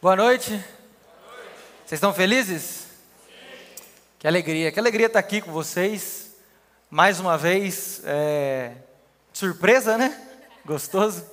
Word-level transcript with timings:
Boa 0.00 0.14
noite. 0.14 0.50
Vocês 1.84 1.94
estão 1.94 2.14
felizes? 2.14 2.86
Sim. 3.26 3.82
Que 4.20 4.28
alegria, 4.28 4.70
que 4.70 4.78
alegria 4.78 5.08
estar 5.08 5.18
aqui 5.18 5.40
com 5.40 5.50
vocês. 5.50 6.36
Mais 6.88 7.18
uma 7.18 7.36
vez, 7.36 8.00
é... 8.04 8.76
surpresa, 9.32 9.98
né? 9.98 10.16
Gostoso. 10.64 11.28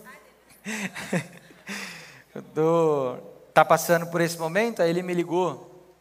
Do... 2.55 3.20
Tá 3.54 3.64
passando 3.64 4.07
por 4.07 4.20
esse 4.20 4.39
momento, 4.39 4.82
aí 4.82 4.89
ele 4.89 5.04
me 5.04 5.13
ligou. 5.13 5.93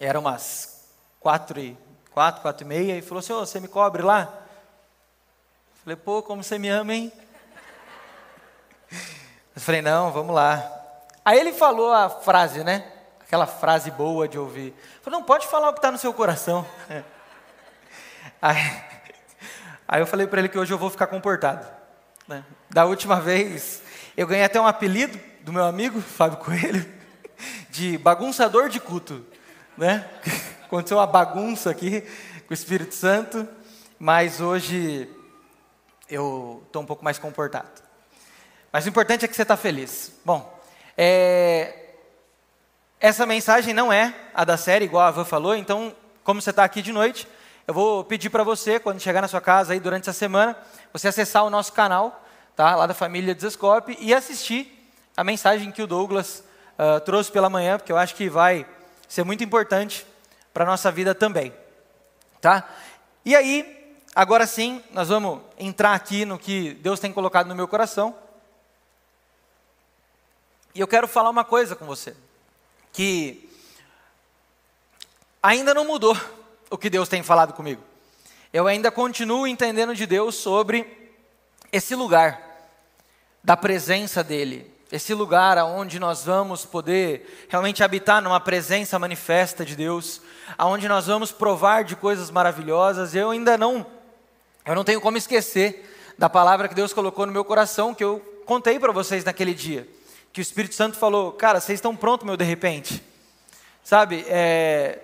Era 0.00 0.18
umas 0.18 0.88
quatro 1.20 1.60
e 1.60 1.78
quatro, 2.10 2.42
quatro 2.42 2.66
e 2.66 2.68
meia 2.68 2.98
e 2.98 3.02
falou 3.02 3.20
assim: 3.20 3.34
oh, 3.34 3.46
você 3.46 3.60
me 3.60 3.68
cobre 3.68 4.02
lá? 4.02 4.36
Falei, 5.84 5.94
pô, 5.94 6.24
como 6.24 6.42
você 6.42 6.58
me 6.58 6.68
ama, 6.70 6.92
hein? 6.92 7.12
Eu 9.54 9.62
falei, 9.62 9.80
não, 9.80 10.10
vamos 10.10 10.34
lá. 10.34 10.79
Aí 11.24 11.38
ele 11.38 11.52
falou 11.52 11.92
a 11.92 12.08
frase, 12.08 12.64
né? 12.64 12.84
Aquela 13.20 13.46
frase 13.46 13.90
boa 13.90 14.26
de 14.26 14.38
ouvir. 14.38 14.74
Falei, 15.02 15.18
não, 15.18 15.24
pode 15.24 15.46
falar 15.46 15.68
o 15.68 15.72
que 15.72 15.78
está 15.78 15.90
no 15.90 15.98
seu 15.98 16.12
coração. 16.12 16.66
Aí, 18.42 18.82
aí 19.86 20.00
eu 20.00 20.06
falei 20.06 20.26
para 20.26 20.40
ele 20.40 20.48
que 20.48 20.58
hoje 20.58 20.72
eu 20.72 20.78
vou 20.78 20.88
ficar 20.88 21.06
comportado. 21.06 21.66
Né? 22.26 22.42
Da 22.70 22.86
última 22.86 23.20
vez, 23.20 23.82
eu 24.16 24.26
ganhei 24.26 24.44
até 24.44 24.58
um 24.58 24.66
apelido 24.66 25.18
do 25.42 25.52
meu 25.52 25.64
amigo, 25.64 26.00
Fábio 26.16 26.38
Coelho, 26.38 26.86
de 27.68 27.98
bagunçador 27.98 28.68
de 28.68 28.80
culto. 28.80 29.24
Né? 29.76 30.08
Aconteceu 30.64 30.96
uma 30.96 31.06
bagunça 31.06 31.70
aqui 31.70 32.00
com 32.46 32.50
o 32.50 32.54
Espírito 32.54 32.94
Santo, 32.94 33.46
mas 33.98 34.40
hoje 34.40 35.08
eu 36.08 36.62
estou 36.66 36.82
um 36.82 36.86
pouco 36.86 37.04
mais 37.04 37.18
comportado. 37.18 37.82
Mas 38.72 38.86
o 38.86 38.88
importante 38.88 39.24
é 39.24 39.28
que 39.28 39.34
você 39.34 39.42
está 39.42 39.56
feliz. 39.56 40.12
Bom, 40.24 40.59
é, 41.02 41.94
essa 43.00 43.24
mensagem 43.24 43.72
não 43.72 43.90
é 43.90 44.14
a 44.34 44.44
da 44.44 44.58
série, 44.58 44.84
igual 44.84 45.06
a 45.06 45.10
Van 45.10 45.24
falou, 45.24 45.56
então, 45.56 45.96
como 46.22 46.42
você 46.42 46.50
está 46.50 46.62
aqui 46.62 46.82
de 46.82 46.92
noite, 46.92 47.26
eu 47.66 47.72
vou 47.72 48.04
pedir 48.04 48.28
para 48.28 48.44
você, 48.44 48.78
quando 48.78 49.00
chegar 49.00 49.22
na 49.22 49.28
sua 49.28 49.40
casa 49.40 49.72
aí 49.72 49.80
durante 49.80 50.10
essa 50.10 50.18
semana, 50.18 50.54
você 50.92 51.08
acessar 51.08 51.42
o 51.42 51.48
nosso 51.48 51.72
canal, 51.72 52.22
tá, 52.54 52.76
lá 52.76 52.86
da 52.86 52.92
família 52.92 53.34
Desescope, 53.34 53.96
e 53.98 54.12
assistir 54.12 54.92
a 55.16 55.24
mensagem 55.24 55.72
que 55.72 55.82
o 55.82 55.86
Douglas 55.86 56.44
uh, 56.78 57.00
trouxe 57.00 57.32
pela 57.32 57.48
manhã, 57.48 57.78
porque 57.78 57.92
eu 57.92 57.96
acho 57.96 58.14
que 58.14 58.28
vai 58.28 58.66
ser 59.08 59.24
muito 59.24 59.42
importante 59.42 60.06
para 60.52 60.64
a 60.64 60.66
nossa 60.66 60.92
vida 60.92 61.14
também. 61.14 61.50
Tá? 62.42 62.68
E 63.24 63.34
aí, 63.34 63.96
agora 64.14 64.46
sim, 64.46 64.82
nós 64.92 65.08
vamos 65.08 65.40
entrar 65.58 65.94
aqui 65.94 66.26
no 66.26 66.38
que 66.38 66.74
Deus 66.74 67.00
tem 67.00 67.10
colocado 67.10 67.46
no 67.46 67.54
meu 67.54 67.66
coração. 67.66 68.14
E 70.74 70.80
eu 70.80 70.86
quero 70.86 71.08
falar 71.08 71.30
uma 71.30 71.44
coisa 71.44 71.74
com 71.74 71.84
você, 71.84 72.14
que 72.92 73.48
ainda 75.42 75.74
não 75.74 75.84
mudou 75.84 76.16
o 76.70 76.78
que 76.78 76.88
Deus 76.88 77.08
tem 77.08 77.22
falado 77.22 77.52
comigo. 77.54 77.82
Eu 78.52 78.66
ainda 78.68 78.90
continuo 78.90 79.46
entendendo 79.46 79.94
de 79.94 80.06
Deus 80.06 80.36
sobre 80.36 81.10
esse 81.72 81.94
lugar 81.96 82.40
da 83.42 83.56
presença 83.56 84.22
dele, 84.22 84.72
esse 84.92 85.12
lugar 85.12 85.58
aonde 85.58 85.98
nós 85.98 86.24
vamos 86.24 86.64
poder 86.64 87.46
realmente 87.48 87.82
habitar 87.82 88.22
numa 88.22 88.40
presença 88.40 88.98
manifesta 88.98 89.64
de 89.64 89.74
Deus, 89.74 90.20
aonde 90.56 90.88
nós 90.88 91.06
vamos 91.06 91.32
provar 91.32 91.82
de 91.82 91.96
coisas 91.96 92.30
maravilhosas. 92.30 93.14
Eu 93.14 93.30
ainda 93.30 93.58
não 93.58 93.84
eu 94.64 94.74
não 94.74 94.84
tenho 94.84 95.00
como 95.00 95.16
esquecer 95.16 96.14
da 96.18 96.28
palavra 96.28 96.68
que 96.68 96.74
Deus 96.74 96.92
colocou 96.92 97.26
no 97.26 97.32
meu 97.32 97.44
coração 97.44 97.94
que 97.94 98.04
eu 98.04 98.20
contei 98.44 98.78
para 98.78 98.92
vocês 98.92 99.24
naquele 99.24 99.54
dia 99.54 99.88
que 100.32 100.40
o 100.40 100.42
Espírito 100.42 100.74
Santo 100.74 100.96
falou: 100.96 101.32
Cara, 101.32 101.60
vocês 101.60 101.78
estão 101.78 101.94
prontos, 101.96 102.26
meu, 102.26 102.36
de 102.36 102.44
repente. 102.44 103.02
Sabe, 103.82 104.24
é, 104.28 105.00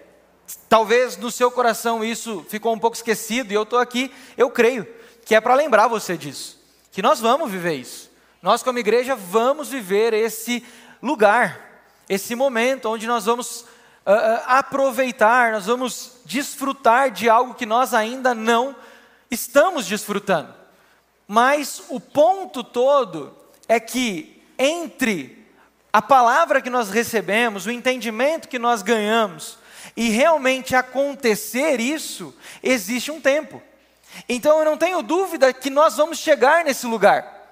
talvez 0.68 1.16
no 1.16 1.30
seu 1.30 1.50
coração 1.50 2.04
isso 2.04 2.44
ficou 2.48 2.72
um 2.72 2.78
pouco 2.78 2.96
esquecido, 2.96 3.50
e 3.50 3.54
eu 3.54 3.62
estou 3.62 3.78
aqui, 3.78 4.12
eu 4.36 4.50
creio, 4.50 4.86
que 5.24 5.34
é 5.34 5.40
para 5.40 5.54
lembrar 5.54 5.88
você 5.88 6.16
disso, 6.16 6.60
que 6.92 7.02
nós 7.02 7.20
vamos 7.20 7.50
viver 7.50 7.74
isso. 7.74 8.10
Nós, 8.40 8.62
como 8.62 8.78
igreja, 8.78 9.16
vamos 9.16 9.68
viver 9.70 10.12
esse 10.12 10.64
lugar, 11.02 11.82
esse 12.08 12.34
momento 12.36 12.88
onde 12.88 13.06
nós 13.06 13.24
vamos 13.24 13.62
uh, 13.62 13.66
aproveitar, 14.46 15.52
nós 15.52 15.66
vamos 15.66 16.20
desfrutar 16.24 17.10
de 17.10 17.28
algo 17.28 17.54
que 17.54 17.66
nós 17.66 17.92
ainda 17.92 18.34
não 18.34 18.76
estamos 19.30 19.86
desfrutando. 19.86 20.54
Mas 21.26 21.82
o 21.88 21.98
ponto 21.98 22.62
todo 22.62 23.34
é 23.66 23.80
que 23.80 24.35
entre 24.58 25.46
a 25.92 26.02
palavra 26.02 26.60
que 26.60 26.70
nós 26.70 26.90
recebemos, 26.90 27.66
o 27.66 27.70
entendimento 27.70 28.48
que 28.48 28.58
nós 28.58 28.82
ganhamos, 28.82 29.58
e 29.96 30.10
realmente 30.10 30.76
acontecer 30.76 31.80
isso, 31.80 32.34
existe 32.62 33.10
um 33.10 33.20
tempo. 33.20 33.62
Então 34.28 34.58
eu 34.58 34.64
não 34.64 34.76
tenho 34.76 35.02
dúvida 35.02 35.52
que 35.52 35.70
nós 35.70 35.96
vamos 35.96 36.18
chegar 36.18 36.64
nesse 36.64 36.86
lugar. 36.86 37.48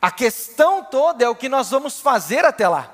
A 0.00 0.10
questão 0.10 0.84
toda 0.84 1.24
é 1.24 1.28
o 1.28 1.34
que 1.34 1.48
nós 1.48 1.70
vamos 1.70 2.00
fazer 2.00 2.44
até 2.44 2.68
lá. 2.68 2.92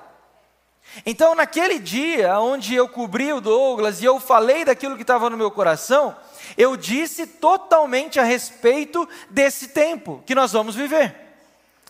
Então, 1.05 1.35
naquele 1.35 1.79
dia 1.79 2.39
onde 2.41 2.75
eu 2.75 2.89
cobri 2.89 3.33
o 3.33 3.41
Douglas 3.41 4.01
e 4.01 4.05
eu 4.05 4.19
falei 4.19 4.65
daquilo 4.65 4.97
que 4.97 5.03
estava 5.03 5.29
no 5.29 5.37
meu 5.37 5.51
coração, 5.51 6.17
eu 6.57 6.77
disse 6.77 7.27
totalmente 7.27 8.19
a 8.19 8.23
respeito 8.23 9.09
desse 9.29 9.69
tempo 9.69 10.23
que 10.27 10.35
nós 10.35 10.53
vamos 10.53 10.75
viver. 10.75 11.28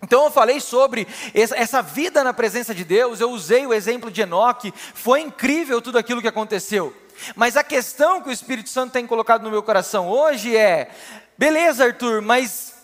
Então 0.03 0.25
eu 0.25 0.31
falei 0.31 0.61
sobre 0.61 1.09
essa 1.35 1.83
vida 1.83 2.23
na 2.23 2.33
presença 2.33 2.75
de 2.75 2.85
Deus, 2.85 3.21
eu 3.21 3.31
usei 3.31 3.67
o 3.67 3.75
exemplo 3.75 4.11
de 4.11 4.21
Enoque, 4.21 4.73
foi 4.95 5.21
incrível 5.21 5.83
tudo 5.83 5.99
aquilo 5.99 6.23
que 6.23 6.29
aconteceu. 6.29 6.95
Mas 7.35 7.57
a 7.57 7.65
questão 7.65 8.21
que 8.21 8.29
o 8.29 8.33
Espírito 8.33 8.69
Santo 8.69 8.93
tem 8.93 9.07
colocado 9.07 9.43
no 9.43 9.51
meu 9.51 9.63
coração 9.63 10.09
hoje 10.09 10.57
é: 10.57 10.91
beleza, 11.37 11.85
Arthur, 11.85 12.23
mas 12.23 12.75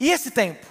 e 0.00 0.10
esse 0.10 0.30
tempo? 0.30 0.66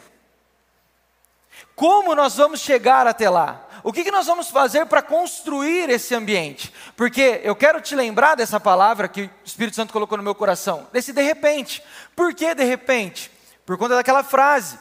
Como 1.76 2.16
nós 2.16 2.36
vamos 2.38 2.62
chegar 2.62 3.06
até 3.06 3.30
lá? 3.30 3.68
O 3.84 3.94
que, 3.94 4.04
que 4.04 4.12
nós 4.12 4.26
vamos 4.26 4.50
fazer 4.50 4.88
para 4.88 5.02
construir 5.02 5.90
esse 5.90 6.16
ambiente? 6.16 6.74
Porque 6.96 7.42
eu 7.44 7.56
quero 7.56 7.80
te 7.80 7.96
lembrar 7.96 8.34
dessa 8.34 8.60
palavra 8.60 9.08
que 9.08 9.24
o 9.24 9.30
Espírito 9.44 9.76
Santo 9.76 9.94
colocou 9.94 10.18
no 10.18 10.24
meu 10.24 10.34
coração, 10.34 10.88
desse 10.92 11.14
de 11.14 11.22
repente. 11.22 11.84
Por 12.16 12.34
que 12.34 12.56
de 12.56 12.64
repente? 12.64 13.30
Por 13.64 13.78
conta 13.78 13.96
daquela 13.96 14.24
frase 14.24 14.80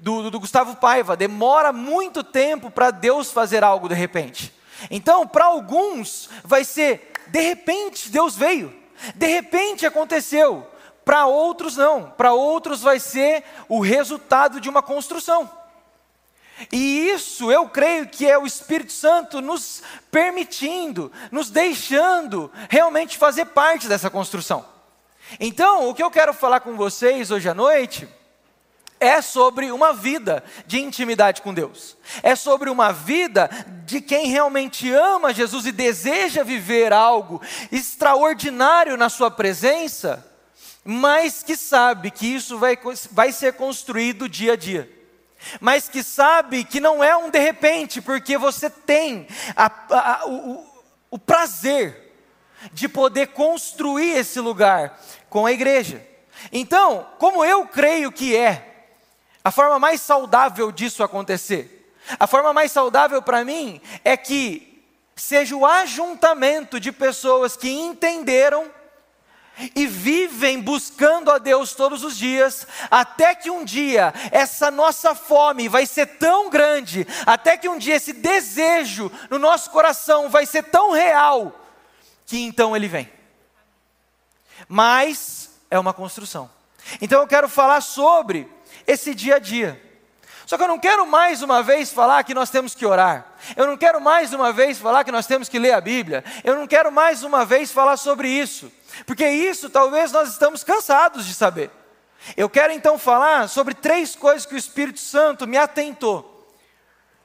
do, 0.00 0.30
do 0.30 0.40
Gustavo 0.40 0.76
Paiva, 0.76 1.16
demora 1.16 1.72
muito 1.72 2.24
tempo 2.24 2.70
para 2.70 2.90
Deus 2.90 3.30
fazer 3.30 3.62
algo 3.62 3.88
de 3.88 3.94
repente. 3.94 4.52
Então, 4.90 5.26
para 5.26 5.46
alguns, 5.46 6.30
vai 6.42 6.64
ser 6.64 7.12
de 7.28 7.40
repente 7.40 8.10
Deus 8.10 8.36
veio, 8.36 8.74
de 9.14 9.26
repente 9.26 9.86
aconteceu. 9.86 10.66
Para 11.04 11.26
outros, 11.26 11.76
não. 11.76 12.10
Para 12.10 12.32
outros, 12.32 12.80
vai 12.80 12.98
ser 12.98 13.44
o 13.68 13.80
resultado 13.80 14.58
de 14.58 14.70
uma 14.70 14.82
construção. 14.82 15.50
E 16.72 17.10
isso 17.10 17.52
eu 17.52 17.68
creio 17.68 18.08
que 18.08 18.26
é 18.26 18.38
o 18.38 18.46
Espírito 18.46 18.92
Santo 18.92 19.42
nos 19.42 19.82
permitindo, 20.10 21.12
nos 21.30 21.50
deixando 21.50 22.50
realmente 22.70 23.18
fazer 23.18 23.46
parte 23.46 23.86
dessa 23.86 24.08
construção. 24.08 24.64
Então, 25.38 25.90
o 25.90 25.94
que 25.94 26.02
eu 26.02 26.10
quero 26.10 26.32
falar 26.32 26.60
com 26.60 26.74
vocês 26.74 27.30
hoje 27.30 27.48
à 27.50 27.54
noite 27.54 28.08
é 29.04 29.20
sobre 29.20 29.70
uma 29.70 29.92
vida 29.92 30.42
de 30.66 30.80
intimidade 30.80 31.42
com 31.42 31.52
Deus. 31.52 31.96
É 32.22 32.34
sobre 32.34 32.70
uma 32.70 32.92
vida 32.92 33.50
de 33.84 34.00
quem 34.00 34.28
realmente 34.28 34.90
ama 34.90 35.34
Jesus 35.34 35.66
e 35.66 35.72
deseja 35.72 36.42
viver 36.42 36.92
algo 36.92 37.40
extraordinário 37.70 38.96
na 38.96 39.08
Sua 39.08 39.30
presença, 39.30 40.26
mas 40.82 41.42
que 41.42 41.56
sabe 41.56 42.10
que 42.10 42.26
isso 42.26 42.58
vai, 42.58 42.78
vai 43.10 43.32
ser 43.32 43.54
construído 43.54 44.28
dia 44.28 44.54
a 44.54 44.56
dia. 44.56 44.90
Mas 45.60 45.88
que 45.88 46.02
sabe 46.02 46.64
que 46.64 46.80
não 46.80 47.04
é 47.04 47.14
um 47.14 47.30
de 47.30 47.38
repente, 47.38 48.00
porque 48.00 48.38
você 48.38 48.70
tem 48.70 49.26
a, 49.54 49.70
a, 49.90 50.26
o, 50.26 50.66
o 51.10 51.18
prazer 51.18 52.14
de 52.72 52.88
poder 52.88 53.28
construir 53.28 54.16
esse 54.16 54.40
lugar 54.40 54.98
com 55.28 55.44
a 55.44 55.52
igreja. 55.52 56.06
Então, 56.50 57.06
como 57.18 57.44
eu 57.44 57.66
creio 57.66 58.10
que 58.10 58.36
é 58.36 58.73
a 59.44 59.50
forma 59.50 59.78
mais 59.78 60.00
saudável 60.00 60.72
disso 60.72 61.04
acontecer, 61.04 61.94
a 62.18 62.26
forma 62.26 62.52
mais 62.52 62.72
saudável 62.72 63.20
para 63.20 63.44
mim 63.44 63.80
é 64.02 64.16
que 64.16 64.82
seja 65.14 65.54
o 65.54 65.66
ajuntamento 65.66 66.80
de 66.80 66.90
pessoas 66.90 67.56
que 67.56 67.70
entenderam 67.70 68.70
e 69.74 69.86
vivem 69.86 70.60
buscando 70.60 71.30
a 71.30 71.38
Deus 71.38 71.74
todos 71.74 72.02
os 72.02 72.16
dias, 72.16 72.66
até 72.90 73.34
que 73.34 73.50
um 73.50 73.64
dia 73.64 74.12
essa 74.32 74.70
nossa 74.70 75.14
fome 75.14 75.68
vai 75.68 75.86
ser 75.86 76.06
tão 76.06 76.50
grande, 76.50 77.06
até 77.24 77.56
que 77.56 77.68
um 77.68 77.78
dia 77.78 77.94
esse 77.94 78.12
desejo 78.12 79.12
no 79.30 79.38
nosso 79.38 79.70
coração 79.70 80.28
vai 80.28 80.46
ser 80.46 80.64
tão 80.64 80.90
real, 80.90 81.52
que 82.26 82.42
então 82.42 82.74
ele 82.74 82.88
vem. 82.88 83.12
Mas 84.66 85.50
é 85.70 85.78
uma 85.78 85.92
construção. 85.92 86.50
Então 87.00 87.20
eu 87.20 87.28
quero 87.28 87.48
falar 87.48 87.80
sobre 87.80 88.53
esse 88.86 89.14
dia 89.14 89.36
a 89.36 89.38
dia, 89.38 89.80
Só 90.46 90.58
que 90.58 90.62
eu 90.62 90.68
não 90.68 90.78
quero 90.78 91.06
mais 91.06 91.40
uma 91.40 91.62
vez 91.62 91.90
falar 91.90 92.22
que 92.22 92.34
nós 92.34 92.50
temos 92.50 92.74
que 92.74 92.84
orar. 92.84 93.26
Eu 93.56 93.66
não 93.66 93.78
quero 93.78 93.98
mais 93.98 94.34
uma 94.34 94.52
vez 94.52 94.76
falar 94.78 95.02
que 95.02 95.10
nós 95.10 95.26
temos 95.26 95.48
que 95.48 95.58
ler 95.58 95.72
a 95.72 95.80
Bíblia. 95.80 96.22
Eu 96.44 96.54
não 96.54 96.66
quero 96.66 96.92
mais 96.92 97.22
uma 97.22 97.46
vez 97.46 97.72
falar 97.72 97.96
sobre 97.96 98.28
isso. 98.28 98.70
Porque 99.06 99.26
isso 99.26 99.70
talvez 99.70 100.12
nós 100.12 100.28
estamos 100.28 100.62
cansados 100.62 101.24
de 101.24 101.34
saber. 101.34 101.70
Eu 102.36 102.48
quero 102.48 102.72
então 102.72 102.98
falar 102.98 103.48
sobre 103.48 103.74
três 103.74 104.14
coisas 104.14 104.46
que 104.46 104.54
o 104.54 104.58
Espírito 104.58 105.00
Santo 105.00 105.46
me 105.46 105.56
atentou, 105.56 106.48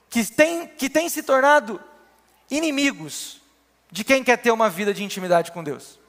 que 0.09 0.23
tem, 0.25 0.67
que 0.67 0.89
tem 0.89 1.07
se 1.07 1.23
tornado 1.23 1.81
inimigos 2.51 3.41
de 3.91 4.03
quem 4.03 4.23
quer 4.23 4.37
ter 4.37 4.51
uma 4.51 4.69
vida 4.69 4.93
de 4.93 5.03
intimidade 5.03 5.51
com 5.51 5.63
Deus. 5.63 5.99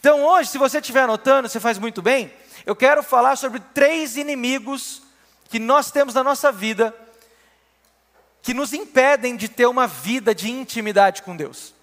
Então 0.00 0.22
hoje, 0.22 0.50
se 0.50 0.58
você 0.58 0.78
estiver 0.78 1.02
anotando, 1.02 1.48
você 1.48 1.60
faz 1.60 1.78
muito 1.78 2.00
bem, 2.02 2.32
eu 2.66 2.74
quero 2.74 3.02
falar 3.02 3.36
sobre 3.36 3.60
três 3.72 4.16
inimigos 4.16 5.02
que 5.48 5.58
nós 5.58 5.90
temos 5.90 6.14
na 6.14 6.24
nossa 6.24 6.50
vida 6.50 6.94
que 8.42 8.52
nos 8.52 8.72
impedem 8.72 9.36
de 9.36 9.48
ter 9.48 9.66
uma 9.66 9.86
vida 9.86 10.34
de 10.34 10.50
intimidade 10.50 11.22
com 11.22 11.34
Deus. 11.34 11.74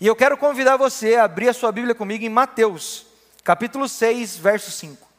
E 0.00 0.06
eu 0.06 0.14
quero 0.14 0.36
convidar 0.36 0.76
você 0.76 1.16
a 1.16 1.24
abrir 1.24 1.48
a 1.48 1.52
sua 1.52 1.72
Bíblia 1.72 1.94
comigo 1.94 2.24
em 2.24 2.28
Mateus, 2.28 3.06
capítulo 3.42 3.88
6, 3.88 4.36
verso 4.36 4.70
5. 4.70 5.09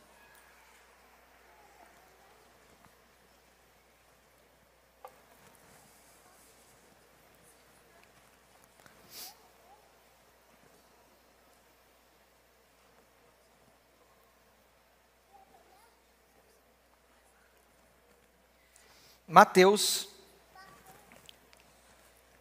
Mateus 19.31 20.10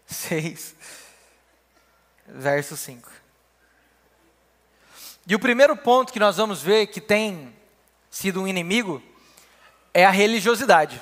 6, 0.07 0.75
verso 2.27 2.77
5. 2.77 3.09
E 5.25 5.37
o 5.37 5.39
primeiro 5.39 5.77
ponto 5.77 6.13
que 6.13 6.19
nós 6.19 6.37
vamos 6.37 6.61
ver 6.61 6.89
que 6.89 7.01
tem 7.01 7.57
sido 8.11 8.43
um 8.43 8.49
inimigo 8.49 9.01
é 9.95 10.05
a 10.05 10.11
religiosidade. 10.11 11.01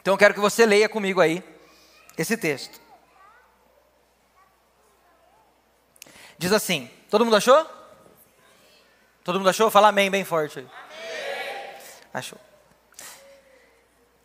Então 0.00 0.14
eu 0.14 0.18
quero 0.18 0.34
que 0.34 0.38
você 0.38 0.64
leia 0.64 0.88
comigo 0.88 1.20
aí 1.20 1.42
esse 2.16 2.36
texto. 2.36 2.80
Diz 6.38 6.52
assim: 6.52 6.88
Todo 7.10 7.24
mundo 7.24 7.34
achou? 7.36 7.68
Todo 9.24 9.40
mundo 9.40 9.50
achou? 9.50 9.68
Fala 9.68 9.88
amém 9.88 10.08
bem 10.12 10.24
forte 10.24 10.60
aí. 10.60 10.66
Amém. 10.66 11.74
Achou. 12.14 12.45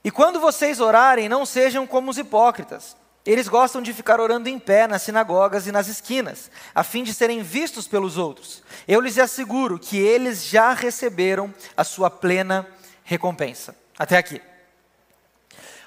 E 0.03 0.09
quando 0.09 0.39
vocês 0.39 0.79
orarem, 0.79 1.29
não 1.29 1.45
sejam 1.45 1.85
como 1.85 2.09
os 2.09 2.17
hipócritas. 2.17 2.95
Eles 3.23 3.47
gostam 3.47 3.83
de 3.83 3.93
ficar 3.93 4.19
orando 4.19 4.49
em 4.49 4.57
pé 4.57 4.87
nas 4.87 5.03
sinagogas 5.03 5.67
e 5.67 5.71
nas 5.71 5.87
esquinas, 5.87 6.49
a 6.73 6.83
fim 6.83 7.03
de 7.03 7.13
serem 7.13 7.43
vistos 7.43 7.87
pelos 7.87 8.17
outros. 8.17 8.63
Eu 8.87 8.99
lhes 8.99 9.19
asseguro 9.19 9.77
que 9.77 9.97
eles 9.97 10.45
já 10.45 10.73
receberam 10.73 11.53
a 11.77 11.83
sua 11.83 12.09
plena 12.09 12.67
recompensa. 13.03 13.75
Até 13.97 14.17
aqui. 14.17 14.41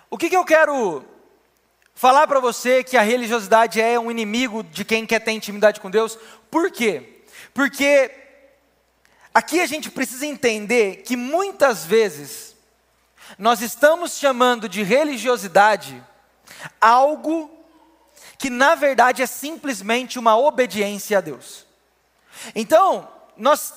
O 0.08 0.16
que, 0.16 0.30
que 0.30 0.36
eu 0.36 0.44
quero 0.44 1.04
falar 1.92 2.28
para 2.28 2.38
você 2.38 2.84
que 2.84 2.96
a 2.96 3.02
religiosidade 3.02 3.80
é 3.80 3.98
um 3.98 4.12
inimigo 4.12 4.62
de 4.62 4.84
quem 4.84 5.04
quer 5.04 5.18
ter 5.18 5.32
intimidade 5.32 5.80
com 5.80 5.90
Deus? 5.90 6.16
Por 6.48 6.70
quê? 6.70 7.24
Porque 7.52 8.12
aqui 9.32 9.60
a 9.60 9.66
gente 9.66 9.90
precisa 9.90 10.24
entender 10.24 11.02
que 11.02 11.16
muitas 11.16 11.84
vezes 11.84 12.53
nós 13.38 13.60
estamos 13.60 14.16
chamando 14.18 14.68
de 14.68 14.82
religiosidade 14.82 16.02
algo 16.80 17.50
que 18.38 18.50
na 18.50 18.74
verdade 18.74 19.22
é 19.22 19.26
simplesmente 19.26 20.18
uma 20.18 20.36
obediência 20.36 21.18
a 21.18 21.20
Deus. 21.20 21.66
Então, 22.54 23.08
nós 23.36 23.72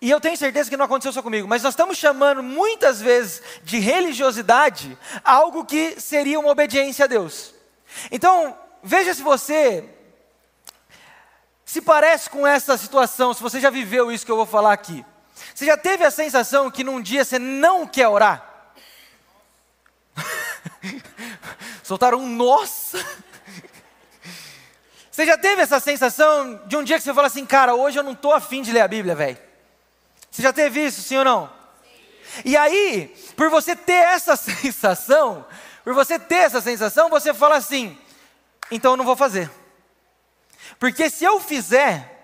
e 0.00 0.10
eu 0.10 0.20
tenho 0.20 0.36
certeza 0.36 0.68
que 0.68 0.76
não 0.76 0.84
aconteceu 0.84 1.12
só 1.12 1.22
comigo, 1.22 1.48
mas 1.48 1.62
nós 1.62 1.72
estamos 1.72 1.96
chamando 1.96 2.42
muitas 2.42 3.00
vezes 3.00 3.42
de 3.62 3.78
religiosidade 3.78 4.96
algo 5.24 5.64
que 5.64 5.98
seria 5.98 6.38
uma 6.38 6.50
obediência 6.50 7.06
a 7.06 7.08
Deus. 7.08 7.54
Então, 8.10 8.56
veja 8.82 9.14
se 9.14 9.22
você 9.22 9.88
se 11.64 11.80
parece 11.80 12.30
com 12.30 12.46
essa 12.46 12.76
situação, 12.76 13.34
se 13.34 13.42
você 13.42 13.58
já 13.58 13.70
viveu 13.70 14.12
isso 14.12 14.24
que 14.24 14.30
eu 14.30 14.36
vou 14.36 14.46
falar 14.46 14.72
aqui. 14.72 15.04
Você 15.56 15.64
já 15.64 15.76
teve 15.78 16.04
a 16.04 16.10
sensação 16.10 16.70
que 16.70 16.84
num 16.84 17.00
dia 17.00 17.24
você 17.24 17.38
não 17.38 17.86
quer 17.86 18.06
orar? 18.06 18.74
Soltaram 21.82 22.18
um 22.18 22.28
nossa. 22.28 23.02
Você 25.10 25.24
já 25.24 25.38
teve 25.38 25.62
essa 25.62 25.80
sensação 25.80 26.60
de 26.66 26.76
um 26.76 26.84
dia 26.84 26.98
que 26.98 27.02
você 27.02 27.14
fala 27.14 27.28
assim, 27.28 27.46
cara, 27.46 27.74
hoje 27.74 27.98
eu 27.98 28.02
não 28.02 28.12
estou 28.12 28.34
afim 28.34 28.60
de 28.60 28.70
ler 28.70 28.82
a 28.82 28.88
Bíblia, 28.88 29.14
velho? 29.14 29.38
Você 30.30 30.42
já 30.42 30.52
teve 30.52 30.84
isso, 30.84 31.00
sim 31.00 31.16
ou 31.16 31.24
não? 31.24 31.46
Sim. 31.46 32.42
E 32.44 32.54
aí, 32.54 33.16
por 33.34 33.48
você 33.48 33.74
ter 33.74 33.94
essa 33.94 34.36
sensação, 34.36 35.46
por 35.82 35.94
você 35.94 36.18
ter 36.18 36.34
essa 36.34 36.60
sensação, 36.60 37.08
você 37.08 37.32
fala 37.32 37.56
assim, 37.56 37.98
então 38.70 38.90
eu 38.90 38.96
não 38.98 39.06
vou 39.06 39.16
fazer. 39.16 39.50
Porque 40.78 41.08
se 41.08 41.24
eu 41.24 41.40
fizer, 41.40 42.15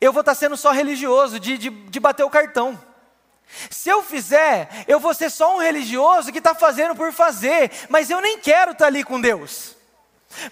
eu 0.00 0.12
vou 0.12 0.20
estar 0.20 0.34
sendo 0.34 0.56
só 0.56 0.70
religioso, 0.70 1.40
de, 1.40 1.58
de, 1.58 1.70
de 1.70 2.00
bater 2.00 2.24
o 2.24 2.30
cartão. 2.30 2.78
Se 3.70 3.88
eu 3.88 4.02
fizer, 4.02 4.84
eu 4.86 5.00
vou 5.00 5.14
ser 5.14 5.30
só 5.30 5.56
um 5.56 5.60
religioso 5.60 6.30
que 6.30 6.38
está 6.38 6.54
fazendo 6.54 6.94
por 6.94 7.12
fazer, 7.12 7.70
mas 7.88 8.10
eu 8.10 8.20
nem 8.20 8.38
quero 8.38 8.72
estar 8.72 8.86
ali 8.86 9.02
com 9.02 9.20
Deus. 9.20 9.76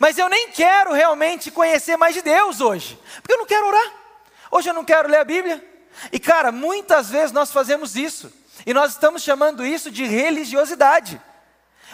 Mas 0.00 0.18
eu 0.18 0.28
nem 0.28 0.50
quero 0.50 0.92
realmente 0.92 1.50
conhecer 1.50 1.96
mais 1.96 2.14
de 2.14 2.22
Deus 2.22 2.60
hoje, 2.60 2.98
porque 3.16 3.34
eu 3.34 3.38
não 3.38 3.46
quero 3.46 3.66
orar. 3.66 3.92
Hoje 4.50 4.70
eu 4.70 4.74
não 4.74 4.84
quero 4.84 5.08
ler 5.08 5.18
a 5.18 5.24
Bíblia. 5.24 5.64
E 6.10 6.18
cara, 6.18 6.50
muitas 6.50 7.10
vezes 7.10 7.32
nós 7.32 7.52
fazemos 7.52 7.94
isso, 7.94 8.32
e 8.64 8.72
nós 8.72 8.92
estamos 8.92 9.22
chamando 9.22 9.64
isso 9.64 9.90
de 9.90 10.04
religiosidade. 10.04 11.20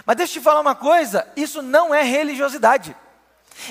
Mas 0.06 0.16
deixa 0.16 0.38
eu 0.38 0.43
te 0.43 0.44
falar 0.44 0.60
uma 0.60 0.75
coisa: 0.75 1.31
isso 1.37 1.60
não 1.60 1.94
é 1.94 2.02
religiosidade. 2.02 2.96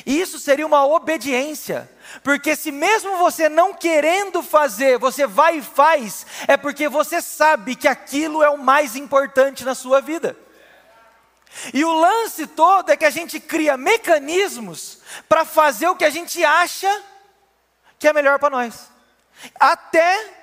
Isso 0.05 0.39
seria 0.39 0.65
uma 0.65 0.85
obediência, 0.85 1.89
porque 2.23 2.55
se 2.55 2.71
mesmo 2.71 3.17
você 3.17 3.47
não 3.47 3.73
querendo 3.73 4.43
fazer, 4.43 4.97
você 4.97 5.25
vai 5.25 5.57
e 5.57 5.61
faz, 5.61 6.25
é 6.47 6.57
porque 6.57 6.89
você 6.89 7.21
sabe 7.21 7.75
que 7.75 7.87
aquilo 7.87 8.43
é 8.43 8.49
o 8.49 8.57
mais 8.57 8.95
importante 8.95 9.63
na 9.63 9.75
sua 9.75 10.01
vida. 10.01 10.37
E 11.73 11.83
o 11.83 11.93
lance 11.93 12.47
todo 12.47 12.89
é 12.89 12.97
que 12.97 13.05
a 13.05 13.09
gente 13.09 13.39
cria 13.39 13.75
mecanismos 13.75 14.99
para 15.27 15.43
fazer 15.43 15.87
o 15.87 15.95
que 15.95 16.05
a 16.05 16.09
gente 16.09 16.43
acha 16.43 17.03
que 17.99 18.07
é 18.07 18.13
melhor 18.13 18.39
para 18.39 18.49
nós, 18.49 18.89
até 19.59 20.33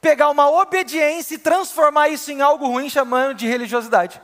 pegar 0.00 0.30
uma 0.30 0.50
obediência 0.50 1.34
e 1.34 1.38
transformar 1.38 2.08
isso 2.08 2.32
em 2.32 2.40
algo 2.40 2.66
ruim, 2.66 2.88
chamando 2.88 3.34
de 3.34 3.46
religiosidade. 3.46 4.20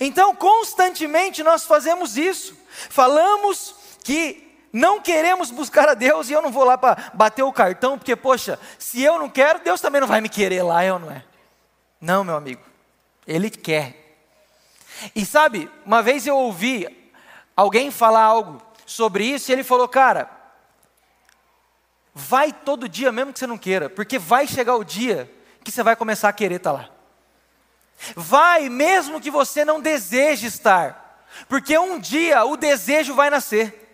Então, 0.00 0.34
constantemente 0.34 1.42
nós 1.42 1.64
fazemos 1.64 2.18
isso. 2.18 2.58
Falamos 2.90 3.74
que 4.02 4.47
não 4.72 5.00
queremos 5.00 5.50
buscar 5.50 5.88
a 5.88 5.94
Deus 5.94 6.28
e 6.28 6.32
eu 6.32 6.42
não 6.42 6.50
vou 6.50 6.64
lá 6.64 6.76
para 6.76 7.10
bater 7.14 7.42
o 7.42 7.52
cartão, 7.52 7.98
porque, 7.98 8.14
poxa, 8.14 8.58
se 8.78 9.02
eu 9.02 9.18
não 9.18 9.28
quero, 9.28 9.60
Deus 9.60 9.80
também 9.80 10.00
não 10.00 10.08
vai 10.08 10.20
me 10.20 10.28
querer 10.28 10.62
lá, 10.62 10.84
eu 10.84 10.98
não 10.98 11.10
é? 11.10 11.24
Não, 12.00 12.22
meu 12.22 12.36
amigo, 12.36 12.62
Ele 13.26 13.50
quer. 13.50 14.08
E 15.14 15.24
sabe, 15.24 15.70
uma 15.84 16.02
vez 16.02 16.26
eu 16.26 16.36
ouvi 16.36 17.12
alguém 17.56 17.90
falar 17.90 18.22
algo 18.22 18.60
sobre 18.84 19.24
isso 19.24 19.50
e 19.50 19.52
ele 19.52 19.62
falou, 19.62 19.86
cara, 19.88 20.30
vai 22.14 22.52
todo 22.52 22.88
dia 22.88 23.12
mesmo 23.12 23.32
que 23.32 23.38
você 23.38 23.46
não 23.46 23.58
queira, 23.58 23.88
porque 23.88 24.18
vai 24.18 24.46
chegar 24.46 24.76
o 24.76 24.84
dia 24.84 25.32
que 25.62 25.70
você 25.70 25.82
vai 25.82 25.94
começar 25.94 26.28
a 26.28 26.32
querer 26.32 26.56
estar 26.56 26.72
tá 26.72 26.78
lá. 26.78 26.90
Vai 28.14 28.68
mesmo 28.68 29.20
que 29.20 29.30
você 29.30 29.64
não 29.64 29.80
deseje 29.80 30.46
estar, 30.46 31.26
porque 31.48 31.76
um 31.78 31.98
dia 31.98 32.44
o 32.44 32.56
desejo 32.56 33.14
vai 33.14 33.28
nascer. 33.28 33.87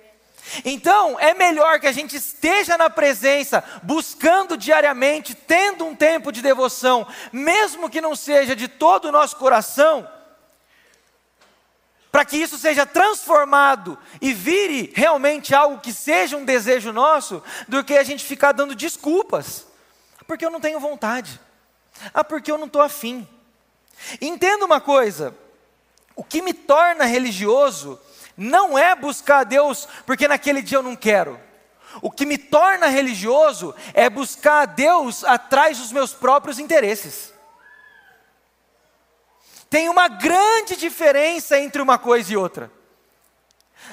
Então, 0.64 1.18
é 1.18 1.32
melhor 1.34 1.80
que 1.80 1.86
a 1.86 1.92
gente 1.92 2.16
esteja 2.16 2.76
na 2.76 2.90
presença, 2.90 3.64
buscando 3.82 4.56
diariamente, 4.56 5.34
tendo 5.34 5.84
um 5.84 5.94
tempo 5.94 6.30
de 6.30 6.42
devoção, 6.42 7.06
mesmo 7.32 7.88
que 7.88 8.00
não 8.00 8.14
seja 8.14 8.54
de 8.54 8.68
todo 8.68 9.06
o 9.06 9.12
nosso 9.12 9.36
coração, 9.36 10.08
para 12.12 12.24
que 12.24 12.36
isso 12.36 12.56
seja 12.56 12.86
transformado 12.86 13.98
e 14.20 14.32
vire 14.32 14.92
realmente 14.94 15.54
algo 15.54 15.80
que 15.80 15.92
seja 15.92 16.36
um 16.36 16.44
desejo 16.44 16.92
nosso, 16.92 17.42
do 17.66 17.82
que 17.82 17.96
a 17.96 18.04
gente 18.04 18.24
ficar 18.24 18.52
dando 18.52 18.74
desculpas. 18.74 19.66
Porque 20.26 20.44
eu 20.44 20.50
não 20.50 20.60
tenho 20.60 20.78
vontade. 20.78 21.40
Ah, 22.12 22.22
porque 22.22 22.52
eu 22.52 22.58
não 22.58 22.66
estou 22.66 22.82
afim. 22.82 23.26
Entenda 24.20 24.64
uma 24.64 24.80
coisa: 24.80 25.36
o 26.14 26.22
que 26.22 26.40
me 26.40 26.54
torna 26.54 27.04
religioso 27.04 28.00
não 28.36 28.76
é 28.76 28.94
buscar 28.94 29.40
a 29.40 29.44
Deus 29.44 29.88
porque 30.06 30.28
naquele 30.28 30.62
dia 30.62 30.78
eu 30.78 30.82
não 30.82 30.96
quero. 30.96 31.40
O 32.02 32.10
que 32.10 32.26
me 32.26 32.36
torna 32.36 32.86
religioso 32.86 33.74
é 33.92 34.10
buscar 34.10 34.62
a 34.62 34.66
Deus 34.66 35.24
atrás 35.24 35.78
dos 35.78 35.92
meus 35.92 36.12
próprios 36.12 36.58
interesses. 36.58 37.32
tem 39.70 39.88
uma 39.88 40.06
grande 40.06 40.76
diferença 40.76 41.58
entre 41.58 41.82
uma 41.82 41.98
coisa 41.98 42.32
e 42.32 42.36
outra. 42.36 42.70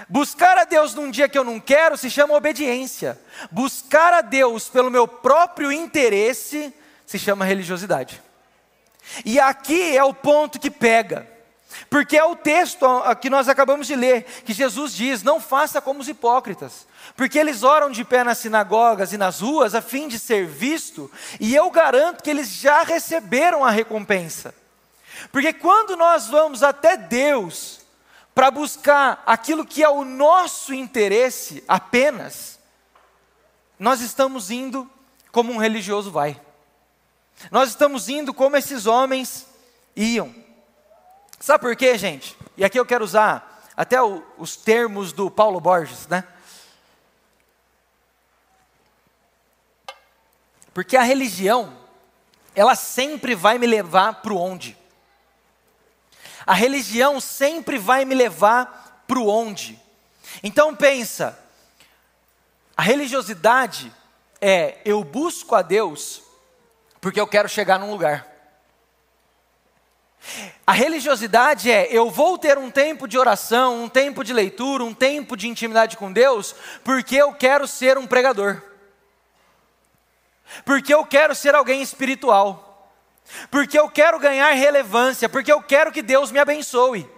Buscar 0.07 0.57
a 0.57 0.63
Deus 0.63 0.93
num 0.93 1.09
dia 1.09 1.27
que 1.27 1.37
eu 1.37 1.43
não 1.43 1.59
quero 1.59 1.97
se 1.97 2.09
chama 2.09 2.35
obediência. 2.35 3.19
Buscar 3.49 4.13
a 4.13 4.21
Deus 4.21 4.69
pelo 4.69 4.91
meu 4.91 5.07
próprio 5.07 5.71
interesse 5.71 6.73
se 7.05 7.17
chama 7.17 7.45
religiosidade. 7.45 8.21
E 9.25 9.39
aqui 9.39 9.97
é 9.97 10.03
o 10.03 10.13
ponto 10.13 10.59
que 10.59 10.69
pega. 10.69 11.27
Porque 11.89 12.17
é 12.17 12.23
o 12.23 12.35
texto 12.35 12.85
que 13.21 13.29
nós 13.29 13.49
acabamos 13.49 13.87
de 13.87 13.95
ler, 13.95 14.23
que 14.45 14.53
Jesus 14.53 14.93
diz: 14.93 15.23
Não 15.23 15.39
faça 15.41 15.81
como 15.81 15.99
os 15.99 16.07
hipócritas, 16.07 16.87
porque 17.15 17.37
eles 17.37 17.63
oram 17.63 17.89
de 17.89 18.03
pé 18.03 18.23
nas 18.23 18.37
sinagogas 18.37 19.13
e 19.13 19.17
nas 19.17 19.41
ruas 19.41 19.75
a 19.75 19.81
fim 19.81 20.07
de 20.07 20.19
ser 20.19 20.45
visto, 20.45 21.11
e 21.39 21.55
eu 21.55 21.69
garanto 21.69 22.23
que 22.23 22.29
eles 22.29 22.49
já 22.49 22.83
receberam 22.83 23.65
a 23.65 23.71
recompensa. 23.71 24.53
Porque 25.31 25.53
quando 25.53 25.95
nós 25.95 26.27
vamos 26.27 26.63
até 26.63 26.95
Deus 26.95 27.81
para 28.33 28.49
buscar 28.49 29.21
aquilo 29.25 29.65
que 29.65 29.83
é 29.83 29.89
o 29.89 30.05
nosso 30.05 30.73
interesse 30.73 31.63
apenas, 31.67 32.59
nós 33.77 33.99
estamos 34.01 34.49
indo 34.49 34.89
como 35.31 35.51
um 35.51 35.57
religioso 35.57 36.11
vai. 36.11 36.39
Nós 37.49 37.69
estamos 37.69 38.09
indo 38.09 38.33
como 38.33 38.55
esses 38.55 38.85
homens 38.85 39.47
iam. 39.95 40.40
Sabe 41.41 41.59
por 41.59 41.75
quê, 41.75 41.97
gente? 41.97 42.37
E 42.55 42.63
aqui 42.63 42.79
eu 42.79 42.85
quero 42.85 43.03
usar 43.03 43.65
até 43.75 43.99
o, 43.99 44.23
os 44.37 44.55
termos 44.55 45.11
do 45.11 45.31
Paulo 45.31 45.59
Borges, 45.59 46.05
né? 46.07 46.23
Porque 50.71 50.95
a 50.95 51.01
religião, 51.01 51.75
ela 52.53 52.75
sempre 52.75 53.33
vai 53.33 53.57
me 53.57 53.65
levar 53.65 54.21
para 54.21 54.31
o 54.31 54.37
onde? 54.37 54.77
A 56.45 56.53
religião 56.53 57.19
sempre 57.19 57.79
vai 57.79 58.05
me 58.05 58.13
levar 58.13 59.03
para 59.07 59.17
o 59.17 59.27
onde. 59.27 59.81
Então 60.43 60.75
pensa, 60.75 61.37
a 62.77 62.83
religiosidade 62.83 63.91
é 64.39 64.77
eu 64.85 65.03
busco 65.03 65.55
a 65.55 65.63
Deus 65.63 66.21
porque 67.01 67.19
eu 67.19 67.25
quero 67.25 67.49
chegar 67.49 67.79
num 67.79 67.89
lugar. 67.89 68.30
A 70.65 70.71
religiosidade 70.71 71.71
é 71.71 71.87
eu 71.91 72.09
vou 72.09 72.37
ter 72.37 72.57
um 72.57 72.69
tempo 72.69 73.07
de 73.07 73.17
oração, 73.17 73.83
um 73.83 73.89
tempo 73.89 74.23
de 74.23 74.33
leitura, 74.33 74.83
um 74.83 74.93
tempo 74.93 75.35
de 75.35 75.47
intimidade 75.47 75.97
com 75.97 76.11
Deus, 76.11 76.55
porque 76.83 77.15
eu 77.15 77.33
quero 77.33 77.67
ser 77.67 77.97
um 77.97 78.07
pregador. 78.07 78.61
Porque 80.65 80.93
eu 80.93 81.05
quero 81.05 81.33
ser 81.33 81.55
alguém 81.55 81.81
espiritual 81.81 82.71
porque 83.49 83.79
eu 83.79 83.89
quero 83.89 84.19
ganhar 84.19 84.51
relevância, 84.51 85.29
porque 85.29 85.51
eu 85.51 85.61
quero 85.61 85.91
que 85.91 86.01
Deus 86.01 86.31
me 86.31 86.39
abençoe. 86.39 87.09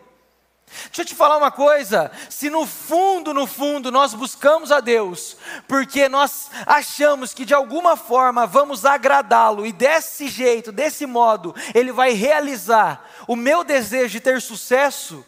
Deixa 0.86 1.02
eu 1.02 1.06
te 1.06 1.16
falar 1.16 1.38
uma 1.38 1.52
coisa: 1.52 2.12
se 2.30 2.50
no 2.50 2.66
fundo, 2.66 3.34
no 3.34 3.46
fundo, 3.46 3.92
nós 3.92 4.14
buscamos 4.14 4.72
a 4.72 4.80
Deus, 4.80 5.38
porque 5.68 6.10
nós 6.10 6.50
achamos 6.66 7.34
que 7.34 7.46
de 7.46 7.54
alguma 7.54 7.96
forma 7.96 8.46
vamos 8.46 8.86
agradá-lo, 8.86 9.66
e 9.66 9.72
desse 9.72 10.28
jeito, 10.28 10.72
desse 10.72 11.06
modo, 11.06 11.56
Ele 11.74 11.92
vai 11.92 12.12
realizar 12.12 13.10
o 13.28 13.36
meu 13.36 13.64
desejo 13.64 14.12
de 14.14 14.20
ter 14.20 14.42
sucesso, 14.42 15.26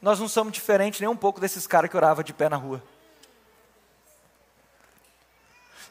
nós 0.00 0.20
não 0.20 0.28
somos 0.28 0.52
diferentes 0.52 1.00
nem 1.00 1.08
um 1.08 1.16
pouco 1.16 1.40
desses 1.40 1.66
caras 1.66 1.90
que 1.90 1.96
oravam 1.96 2.22
de 2.22 2.32
pé 2.32 2.48
na 2.48 2.56
rua. 2.56 2.82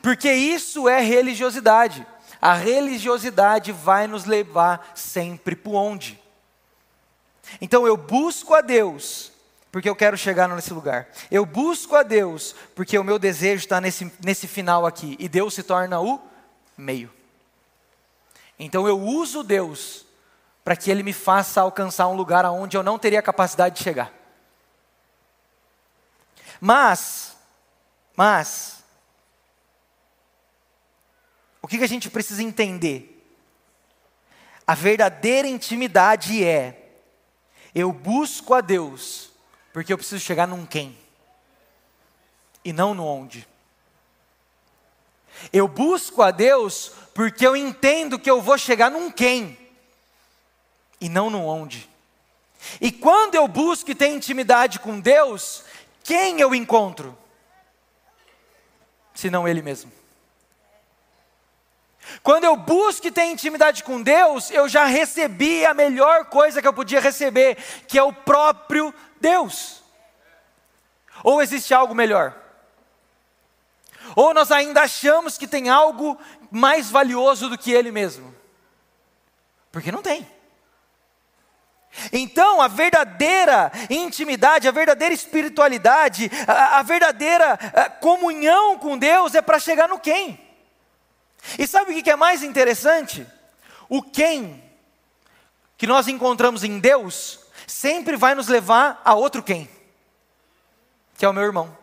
Porque 0.01 0.31
isso 0.31 0.89
é 0.89 1.00
religiosidade. 1.00 2.05
A 2.41 2.53
religiosidade 2.53 3.71
vai 3.71 4.05
nos 4.05 4.25
levar 4.25 4.91
sempre 4.93 5.55
para 5.55 5.71
onde? 5.71 6.21
Então 7.62 7.88
eu 7.88 7.95
busco 7.95 8.53
a 8.53 8.62
Deus 8.62 9.31
porque 9.72 9.89
eu 9.89 9.95
quero 9.95 10.15
chegar 10.15 10.48
nesse 10.48 10.72
lugar. 10.72 11.07
Eu 11.31 11.45
busco 11.45 11.95
a 11.95 12.03
Deus 12.03 12.55
porque 12.75 12.98
o 12.98 13.03
meu 13.03 13.17
desejo 13.17 13.63
está 13.63 13.81
nesse, 13.81 14.12
nesse 14.24 14.48
final 14.48 14.86
aqui. 14.86 15.15
E 15.19 15.27
Deus 15.27 15.53
se 15.53 15.63
torna 15.63 16.00
o 16.00 16.22
meio. 16.77 17.12
Então 18.60 18.88
eu 18.88 19.00
uso 19.00 19.43
Deus 19.43 20.05
para 20.63 20.75
que 20.75 20.91
Ele 20.91 21.03
me 21.03 21.12
faça 21.12 21.62
alcançar 21.62 22.07
um 22.07 22.15
lugar 22.15 22.45
aonde 22.45 22.77
eu 22.77 22.83
não 22.83 23.00
teria 23.00 23.22
capacidade 23.22 23.77
de 23.77 23.83
chegar. 23.83 24.13
Mas, 26.62 27.36
mas, 28.15 28.83
o 31.62 31.67
que, 31.67 31.77
que 31.77 31.83
a 31.83 31.89
gente 31.89 32.10
precisa 32.10 32.41
entender? 32.41 33.10
A 34.65 34.75
verdadeira 34.75 35.48
intimidade 35.48 36.43
é: 36.43 36.83
eu 37.74 37.92
busco 37.92 38.53
a 38.53 38.62
Deus, 38.62 39.30
porque 39.72 39.92
eu 39.92 39.98
preciso 39.98 40.24
chegar 40.24 40.48
num 40.48 40.65
quem, 40.65 40.98
e 42.63 42.72
não 42.72 42.94
no 42.94 43.06
onde. 43.06 43.48
Eu 45.51 45.68
busco 45.68 46.22
a 46.22 46.32
Deus 46.32 46.92
porque 47.13 47.46
eu 47.46 47.56
entendo 47.56 48.20
que 48.20 48.30
eu 48.30 48.42
vou 48.42 48.58
chegar 48.58 48.89
num 48.89 49.12
quem, 49.12 49.58
e 51.01 51.10
não 51.10 51.30
no 51.30 51.46
onde. 51.46 51.89
E 52.80 52.92
quando 52.92 53.36
eu 53.36 53.48
busco 53.48 53.92
e 53.92 53.96
tenho 53.96 54.15
intimidade 54.15 54.80
com 54.80 55.00
Deus, 55.00 55.63
quem 56.03 56.39
eu 56.39 56.56
encontro? 56.56 57.18
Senão 59.13 59.48
Ele 59.48 59.62
mesmo. 59.62 59.92
Quando 62.22 62.43
eu 62.43 62.55
busco 62.55 63.07
e 63.07 63.12
tenho 63.12 63.33
intimidade 63.33 63.83
com 63.83 64.01
Deus, 64.01 64.51
eu 64.51 64.67
já 64.67 64.86
recebi 64.86 65.65
a 65.65 65.74
melhor 65.74 66.25
coisa 66.25 66.62
que 66.62 66.67
eu 66.67 66.74
podia 66.74 67.00
receber, 67.00 67.57
que 67.88 67.98
é 67.98 68.03
o 68.03 68.13
próprio 68.13 68.93
Deus. 69.19 69.81
Ou 71.24 71.41
existe 71.41 71.74
algo 71.74 71.95
melhor? 71.95 72.36
Ou 74.15 74.33
nós 74.33 74.51
ainda 74.51 74.81
achamos 74.81 75.38
que 75.38 75.48
tem 75.48 75.69
algo 75.69 76.19
mais 76.51 76.89
valioso 76.89 77.50
do 77.50 77.57
que 77.57 77.72
Ele 77.72 77.91
mesmo? 77.91 78.33
Porque 79.72 79.91
não 79.91 80.01
tem. 80.01 80.27
Então, 82.12 82.62
a 82.62 82.67
verdadeira 82.67 83.72
intimidade, 83.89 84.67
a 84.67 84.72
verdadeira 84.72 85.13
espiritualidade, 85.13 86.29
a, 86.48 86.79
a 86.79 86.83
verdadeira 86.83 87.53
a 87.53 87.89
comunhão 87.89 88.77
com 88.77 88.98
Deus 88.98 89.36
é 89.36 89.41
para 89.41 89.60
chegar 89.60 89.88
no 89.88 90.00
quem? 90.00 90.42
E 91.57 91.67
sabe 91.67 91.91
o 91.91 92.03
que 92.03 92.09
é 92.09 92.15
mais 92.15 92.43
interessante? 92.43 93.25
O 93.89 94.01
quem 94.01 94.63
que 95.77 95.88
nós 95.88 96.07
encontramos 96.07 96.63
em 96.63 96.79
Deus 96.79 97.39
sempre 97.67 98.15
vai 98.15 98.35
nos 98.35 98.47
levar 98.47 99.01
a 99.03 99.13
outro 99.13 99.43
quem, 99.43 99.69
que 101.17 101.25
é 101.25 101.29
o 101.29 101.33
meu 101.33 101.43
irmão. 101.43 101.77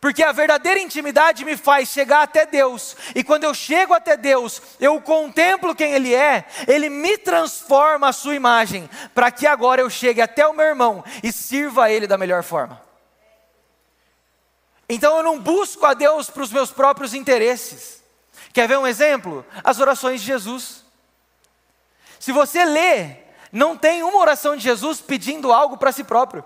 Porque 0.00 0.22
a 0.22 0.30
verdadeira 0.30 0.78
intimidade 0.78 1.44
me 1.44 1.56
faz 1.56 1.88
chegar 1.88 2.22
até 2.22 2.46
Deus, 2.46 2.96
e 3.14 3.24
quando 3.24 3.44
eu 3.44 3.52
chego 3.52 3.92
até 3.92 4.16
Deus, 4.16 4.62
eu 4.78 5.00
contemplo 5.00 5.74
quem 5.74 5.92
Ele 5.92 6.14
é, 6.14 6.46
Ele 6.68 6.88
me 6.88 7.18
transforma 7.18 8.08
a 8.08 8.12
sua 8.12 8.34
imagem, 8.34 8.88
para 9.14 9.30
que 9.30 9.46
agora 9.46 9.80
eu 9.80 9.90
chegue 9.90 10.20
até 10.20 10.46
o 10.46 10.54
meu 10.54 10.66
irmão 10.66 11.04
e 11.22 11.32
sirva 11.32 11.84
a 11.84 11.90
Ele 11.90 12.06
da 12.06 12.16
melhor 12.16 12.44
forma. 12.44 12.87
Então 14.88 15.16
eu 15.18 15.22
não 15.22 15.38
busco 15.38 15.84
a 15.84 15.92
Deus 15.92 16.30
para 16.30 16.42
os 16.42 16.50
meus 16.50 16.70
próprios 16.70 17.12
interesses. 17.12 18.02
Quer 18.52 18.66
ver 18.66 18.78
um 18.78 18.86
exemplo? 18.86 19.44
As 19.62 19.78
orações 19.78 20.20
de 20.20 20.26
Jesus. 20.26 20.84
Se 22.18 22.32
você 22.32 22.64
lê, 22.64 23.16
não 23.52 23.76
tem 23.76 24.02
uma 24.02 24.18
oração 24.18 24.56
de 24.56 24.62
Jesus 24.62 25.00
pedindo 25.00 25.52
algo 25.52 25.76
para 25.76 25.92
si 25.92 26.02
próprio. 26.02 26.44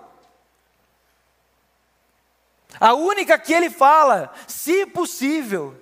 A 2.79 2.93
única 2.93 3.37
que 3.37 3.53
ele 3.53 3.69
fala, 3.69 4.33
se 4.47 4.85
possível, 4.87 5.79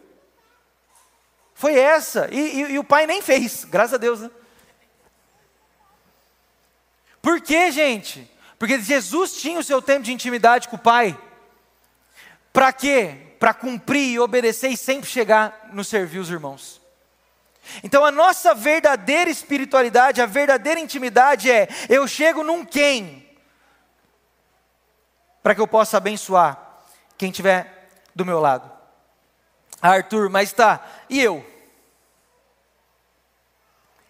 foi 1.53 1.77
essa. 1.77 2.27
E, 2.31 2.39
e, 2.39 2.71
e, 2.73 2.79
o 2.79 2.83
pai 2.83 3.07
nem 3.07 3.21
fez, 3.21 3.63
graças 3.63 3.93
a 3.93 3.97
Deus. 3.97 4.19
Né? 4.19 4.31
Por 7.21 7.41
quê, 7.41 7.71
gente? 7.71 8.29
Porque 8.59 8.79
Jesus 8.79 9.33
tinha 9.33 9.59
o 9.59 9.63
seu 9.63 9.81
tempo 9.81 10.03
de 10.03 10.13
intimidade 10.13 10.67
com 10.67 10.75
o 10.75 10.79
pai. 10.79 11.17
Para 12.53 12.73
quê? 12.73 13.15
Para 13.39 13.53
cumprir 13.53 14.11
e 14.11 14.19
obedecer 14.19 14.69
e 14.69 14.77
sempre 14.77 15.09
chegar 15.09 15.69
no 15.71 15.83
servir 15.83 16.19
os 16.19 16.29
irmãos. 16.29 16.81
Então 17.83 18.03
a 18.03 18.11
nossa 18.11 18.53
verdadeira 18.53 19.29
espiritualidade, 19.29 20.21
a 20.21 20.25
verdadeira 20.25 20.79
intimidade 20.79 21.49
é: 21.49 21.67
eu 21.89 22.07
chego 22.07 22.43
num 22.43 22.65
quem, 22.65 23.27
para 25.41 25.55
que 25.55 25.61
eu 25.61 25.67
possa 25.67 25.97
abençoar 25.97 26.59
quem 27.17 27.29
estiver 27.29 27.89
do 28.15 28.25
meu 28.25 28.39
lado. 28.39 28.69
Ah, 29.81 29.91
Arthur, 29.91 30.29
mas 30.29 30.51
tá, 30.51 30.85
e 31.09 31.19
eu? 31.19 31.45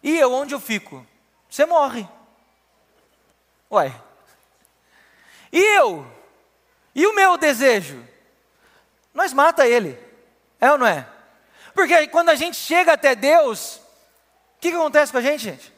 E 0.04 0.18
eu, 0.18 0.34
onde 0.34 0.54
eu 0.54 0.60
fico? 0.60 1.06
Você 1.50 1.66
morre. 1.66 2.08
Ué. 3.72 3.94
E 5.52 5.60
eu? 5.78 6.06
E 6.96 7.06
o 7.06 7.16
meu 7.16 7.38
desejo? 7.38 8.11
Nós 9.14 9.34
mata 9.34 9.68
ele. 9.68 9.98
É 10.60 10.72
ou 10.72 10.78
não 10.78 10.88
é? 10.88 11.08
Porque 11.74 12.08
quando 12.08 12.30
a 12.30 12.36
gente 12.36 12.58
chega 12.58 12.94
até 12.94 13.16
Deus, 13.16 13.78
o 14.58 14.62
que, 14.62 14.70
que 14.70 14.76
acontece 14.76 15.12
com 15.12 15.18
a 15.18 15.22
gente, 15.22 15.44
gente? 15.44 15.74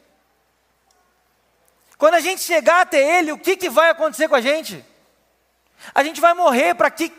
Quando 1.96 2.14
a 2.14 2.20
gente 2.20 2.42
chegar 2.42 2.82
até 2.82 3.18
Ele, 3.18 3.32
o 3.32 3.38
que, 3.38 3.56
que 3.56 3.70
vai 3.70 3.90
acontecer 3.90 4.28
com 4.28 4.34
a 4.34 4.40
gente? 4.40 4.84
A 5.94 6.02
gente 6.02 6.20
vai 6.20 6.34
morrer 6.34 6.74
para 6.74 6.90
que 6.90 7.12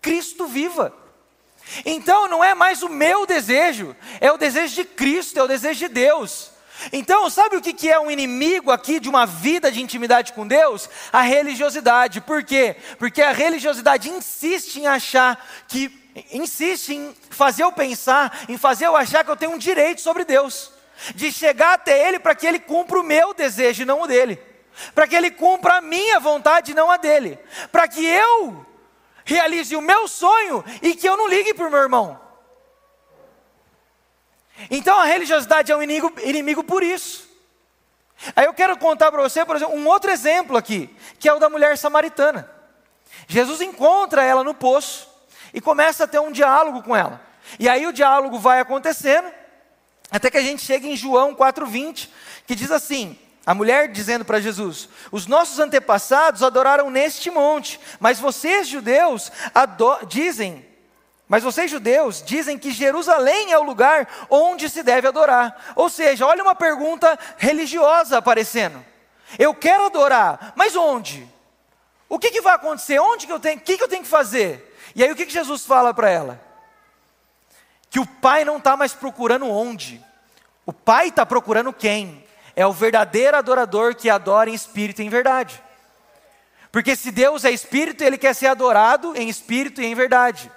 Cristo 0.00 0.46
viva. 0.46 0.96
Então 1.84 2.28
não 2.28 2.42
é 2.42 2.54
mais 2.54 2.82
o 2.82 2.88
meu 2.88 3.26
desejo, 3.26 3.96
é 4.20 4.30
o 4.32 4.38
desejo 4.38 4.74
de 4.74 4.84
Cristo, 4.84 5.38
é 5.38 5.42
o 5.42 5.48
desejo 5.48 5.80
de 5.80 5.88
Deus. 5.88 6.51
Então, 6.92 7.28
sabe 7.28 7.56
o 7.56 7.60
que 7.60 7.90
é 7.90 8.00
um 8.00 8.10
inimigo 8.10 8.70
aqui 8.70 8.98
de 8.98 9.08
uma 9.08 9.26
vida 9.26 9.70
de 9.70 9.82
intimidade 9.82 10.32
com 10.32 10.46
Deus? 10.46 10.88
A 11.12 11.20
religiosidade. 11.20 12.20
Por 12.20 12.42
quê? 12.42 12.76
Porque 12.98 13.20
a 13.20 13.32
religiosidade 13.32 14.08
insiste 14.08 14.76
em 14.76 14.86
achar 14.86 15.44
que, 15.68 15.92
insiste 16.32 16.94
em 16.94 17.14
fazer 17.30 17.62
eu 17.62 17.72
pensar, 17.72 18.44
em 18.48 18.56
fazer 18.56 18.86
eu 18.86 18.96
achar 18.96 19.24
que 19.24 19.30
eu 19.30 19.36
tenho 19.36 19.52
um 19.52 19.58
direito 19.58 20.00
sobre 20.00 20.24
Deus, 20.24 20.72
de 21.14 21.30
chegar 21.30 21.74
até 21.74 22.08
Ele 22.08 22.18
para 22.18 22.34
que 22.34 22.46
Ele 22.46 22.58
cumpra 22.58 22.98
o 22.98 23.04
meu 23.04 23.34
desejo 23.34 23.82
e 23.82 23.86
não 23.86 24.02
o 24.02 24.06
dele, 24.06 24.40
para 24.94 25.06
que 25.06 25.14
Ele 25.14 25.30
cumpra 25.30 25.74
a 25.74 25.80
minha 25.80 26.18
vontade 26.18 26.72
e 26.72 26.74
não 26.74 26.90
a 26.90 26.96
dele, 26.96 27.38
para 27.70 27.86
que 27.86 28.04
eu 28.04 28.66
realize 29.24 29.74
o 29.76 29.80
meu 29.80 30.08
sonho 30.08 30.64
e 30.80 30.94
que 30.94 31.08
eu 31.08 31.16
não 31.16 31.28
ligue 31.28 31.54
para 31.54 31.68
o 31.68 31.70
meu 31.70 31.80
irmão. 31.80 32.31
Então 34.70 34.98
a 34.98 35.04
religiosidade 35.04 35.72
é 35.72 35.76
um 35.76 35.82
inimigo, 35.82 36.12
inimigo 36.22 36.64
por 36.64 36.82
isso. 36.82 37.28
Aí 38.36 38.46
eu 38.46 38.54
quero 38.54 38.76
contar 38.76 39.10
para 39.10 39.22
você, 39.22 39.44
por 39.44 39.56
exemplo, 39.56 39.74
um 39.74 39.86
outro 39.86 40.10
exemplo 40.10 40.56
aqui, 40.56 40.94
que 41.18 41.28
é 41.28 41.32
o 41.32 41.40
da 41.40 41.48
mulher 41.48 41.76
samaritana. 41.76 42.48
Jesus 43.26 43.60
encontra 43.60 44.22
ela 44.22 44.44
no 44.44 44.54
poço 44.54 45.08
e 45.52 45.60
começa 45.60 46.04
a 46.04 46.06
ter 46.06 46.20
um 46.20 46.30
diálogo 46.30 46.82
com 46.82 46.94
ela. 46.94 47.20
E 47.58 47.68
aí 47.68 47.86
o 47.86 47.92
diálogo 47.92 48.38
vai 48.38 48.60
acontecendo, 48.60 49.28
até 50.10 50.30
que 50.30 50.38
a 50.38 50.42
gente 50.42 50.62
chega 50.62 50.86
em 50.86 50.96
João 50.96 51.34
4,20, 51.34 52.08
que 52.46 52.54
diz 52.54 52.70
assim: 52.70 53.18
a 53.44 53.54
mulher 53.54 53.88
dizendo 53.88 54.24
para 54.24 54.40
Jesus: 54.40 54.88
Os 55.10 55.26
nossos 55.26 55.58
antepassados 55.58 56.42
adoraram 56.42 56.90
neste 56.90 57.30
monte, 57.30 57.80
mas 57.98 58.20
vocês, 58.20 58.68
judeus, 58.68 59.32
dizem, 60.06 60.64
mas 61.32 61.42
vocês, 61.42 61.70
judeus, 61.70 62.22
dizem 62.22 62.58
que 62.58 62.70
Jerusalém 62.70 63.52
é 63.52 63.58
o 63.58 63.62
lugar 63.62 64.26
onde 64.28 64.68
se 64.68 64.82
deve 64.82 65.08
adorar. 65.08 65.72
Ou 65.74 65.88
seja, 65.88 66.26
olha 66.26 66.42
uma 66.42 66.54
pergunta 66.54 67.18
religiosa 67.38 68.18
aparecendo. 68.18 68.84
Eu 69.38 69.54
quero 69.54 69.86
adorar, 69.86 70.52
mas 70.54 70.76
onde? 70.76 71.26
O 72.06 72.18
que, 72.18 72.30
que 72.30 72.42
vai 72.42 72.54
acontecer? 72.54 72.98
Onde 72.98 73.26
que 73.26 73.32
eu 73.32 73.40
tenho? 73.40 73.56
O 73.56 73.62
que, 73.62 73.78
que 73.78 73.82
eu 73.82 73.88
tenho 73.88 74.02
que 74.02 74.08
fazer? 74.10 74.76
E 74.94 75.02
aí 75.02 75.10
o 75.10 75.16
que, 75.16 75.24
que 75.24 75.32
Jesus 75.32 75.64
fala 75.64 75.94
para 75.94 76.10
ela? 76.10 76.38
Que 77.88 77.98
o 77.98 78.04
Pai 78.04 78.44
não 78.44 78.58
está 78.58 78.76
mais 78.76 78.92
procurando 78.92 79.48
onde. 79.48 80.04
O 80.66 80.72
Pai 80.72 81.08
está 81.08 81.24
procurando 81.24 81.72
quem? 81.72 82.22
é 82.54 82.66
o 82.66 82.72
verdadeiro 82.72 83.36
adorador 83.36 83.94
que 83.94 84.10
adora 84.10 84.50
em 84.50 84.54
espírito 84.54 85.00
e 85.00 85.06
em 85.06 85.08
verdade. 85.08 85.62
Porque 86.70 86.96
se 86.96 87.10
Deus 87.10 87.44
é 87.44 87.50
espírito, 87.50 88.02
ele 88.02 88.18
quer 88.18 88.34
ser 88.34 88.46
adorado 88.46 89.14
em 89.16 89.28
espírito 89.28 89.80
e 89.80 89.86
em 89.86 89.94
verdade. 89.94 90.50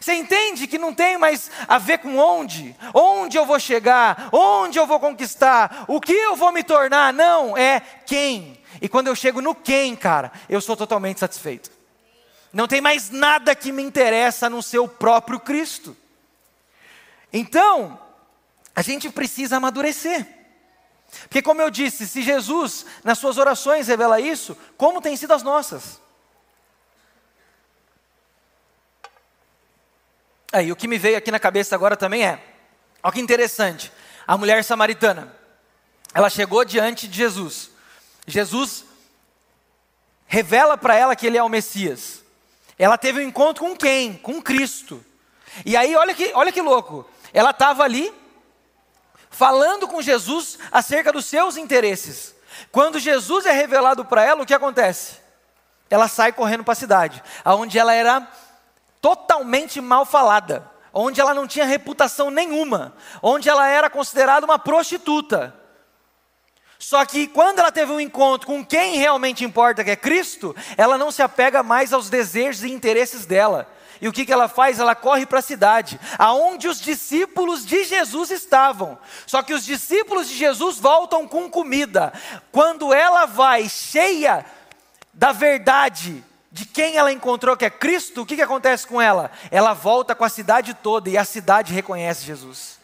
Você 0.00 0.14
entende 0.14 0.66
que 0.66 0.78
não 0.78 0.94
tem 0.94 1.16
mais 1.16 1.50
a 1.66 1.78
ver 1.78 1.98
com 1.98 2.18
onde, 2.18 2.76
onde 2.92 3.36
eu 3.36 3.46
vou 3.46 3.58
chegar, 3.58 4.28
onde 4.32 4.78
eu 4.78 4.86
vou 4.86 5.00
conquistar, 5.00 5.84
o 5.88 6.00
que 6.00 6.12
eu 6.12 6.36
vou 6.36 6.52
me 6.52 6.62
tornar, 6.62 7.12
não, 7.12 7.56
é 7.56 7.80
quem. 8.04 8.60
E 8.80 8.88
quando 8.88 9.06
eu 9.06 9.14
chego 9.14 9.40
no 9.40 9.54
quem, 9.54 9.94
cara, 9.94 10.32
eu 10.48 10.60
sou 10.60 10.76
totalmente 10.76 11.20
satisfeito. 11.20 11.70
Não 12.52 12.68
tem 12.68 12.80
mais 12.80 13.10
nada 13.10 13.54
que 13.54 13.72
me 13.72 13.82
interessa 13.82 14.50
no 14.50 14.62
seu 14.62 14.86
próprio 14.86 15.40
Cristo. 15.40 15.96
Então, 17.32 17.98
a 18.74 18.82
gente 18.82 19.08
precisa 19.08 19.56
amadurecer. 19.56 20.26
Porque, 21.22 21.42
como 21.42 21.62
eu 21.62 21.70
disse, 21.70 22.06
se 22.06 22.22
Jesus, 22.22 22.84
nas 23.04 23.18
suas 23.18 23.38
orações, 23.38 23.86
revela 23.86 24.20
isso, 24.20 24.56
como 24.76 25.00
tem 25.00 25.16
sido 25.16 25.32
as 25.32 25.42
nossas? 25.42 26.01
Aí, 30.52 30.70
o 30.70 30.76
que 30.76 30.86
me 30.86 30.98
veio 30.98 31.16
aqui 31.16 31.30
na 31.30 31.40
cabeça 31.40 31.74
agora 31.74 31.96
também 31.96 32.24
é: 32.24 32.38
olha 33.02 33.12
que 33.12 33.20
interessante, 33.20 33.90
a 34.26 34.36
mulher 34.36 34.62
samaritana, 34.62 35.34
ela 36.14 36.28
chegou 36.28 36.64
diante 36.64 37.08
de 37.08 37.16
Jesus. 37.16 37.70
Jesus 38.26 38.84
revela 40.26 40.76
para 40.76 40.94
ela 40.94 41.16
que 41.16 41.26
ele 41.26 41.38
é 41.38 41.42
o 41.42 41.48
Messias. 41.48 42.22
Ela 42.78 42.98
teve 42.98 43.20
um 43.20 43.28
encontro 43.28 43.64
com 43.64 43.76
quem? 43.76 44.14
Com 44.14 44.42
Cristo. 44.42 45.04
E 45.64 45.76
aí, 45.76 45.94
olha 45.96 46.14
que, 46.14 46.32
olha 46.34 46.52
que 46.52 46.60
louco, 46.60 47.08
ela 47.32 47.50
estava 47.50 47.82
ali, 47.82 48.12
falando 49.30 49.88
com 49.88 50.02
Jesus 50.02 50.58
acerca 50.70 51.12
dos 51.12 51.26
seus 51.26 51.56
interesses. 51.56 52.34
Quando 52.70 52.98
Jesus 52.98 53.46
é 53.46 53.52
revelado 53.52 54.04
para 54.04 54.22
ela, 54.24 54.42
o 54.42 54.46
que 54.46 54.54
acontece? 54.54 55.16
Ela 55.88 56.08
sai 56.08 56.32
correndo 56.32 56.64
para 56.64 56.72
a 56.72 56.76
cidade, 56.76 57.22
onde 57.44 57.78
ela 57.78 57.92
era 57.92 58.26
totalmente 59.02 59.80
mal 59.80 60.06
falada, 60.06 60.70
onde 60.94 61.20
ela 61.20 61.34
não 61.34 61.46
tinha 61.46 61.66
reputação 61.66 62.30
nenhuma, 62.30 62.94
onde 63.20 63.48
ela 63.48 63.68
era 63.68 63.90
considerada 63.90 64.46
uma 64.46 64.60
prostituta. 64.60 65.52
Só 66.78 67.04
que 67.04 67.26
quando 67.26 67.58
ela 67.58 67.72
teve 67.72 67.92
um 67.92 68.00
encontro 68.00 68.46
com 68.46 68.64
quem 68.64 68.96
realmente 68.96 69.44
importa, 69.44 69.84
que 69.84 69.90
é 69.90 69.96
Cristo, 69.96 70.54
ela 70.76 70.96
não 70.96 71.10
se 71.10 71.20
apega 71.20 71.62
mais 71.62 71.92
aos 71.92 72.08
desejos 72.08 72.62
e 72.62 72.72
interesses 72.72 73.26
dela. 73.26 73.68
E 74.00 74.08
o 74.08 74.12
que, 74.12 74.26
que 74.26 74.32
ela 74.32 74.48
faz? 74.48 74.80
Ela 74.80 74.96
corre 74.96 75.24
para 75.24 75.38
a 75.38 75.42
cidade, 75.42 75.98
aonde 76.18 76.66
os 76.66 76.80
discípulos 76.80 77.64
de 77.64 77.84
Jesus 77.84 78.32
estavam. 78.32 78.98
Só 79.26 79.42
que 79.42 79.54
os 79.54 79.64
discípulos 79.64 80.28
de 80.28 80.34
Jesus 80.34 80.78
voltam 80.78 81.26
com 81.26 81.48
comida. 81.48 82.12
Quando 82.50 82.92
ela 82.92 83.26
vai 83.26 83.68
cheia 83.68 84.44
da 85.14 85.30
verdade 85.30 86.24
de 86.52 86.66
quem 86.66 86.98
ela 86.98 87.10
encontrou, 87.10 87.56
que 87.56 87.64
é 87.64 87.70
Cristo, 87.70 88.20
o 88.20 88.26
que, 88.26 88.36
que 88.36 88.42
acontece 88.42 88.86
com 88.86 89.00
ela? 89.00 89.30
Ela 89.50 89.72
volta 89.72 90.14
com 90.14 90.22
a 90.22 90.28
cidade 90.28 90.74
toda 90.74 91.08
e 91.08 91.16
a 91.16 91.24
cidade 91.24 91.72
reconhece 91.72 92.26
Jesus. 92.26 92.78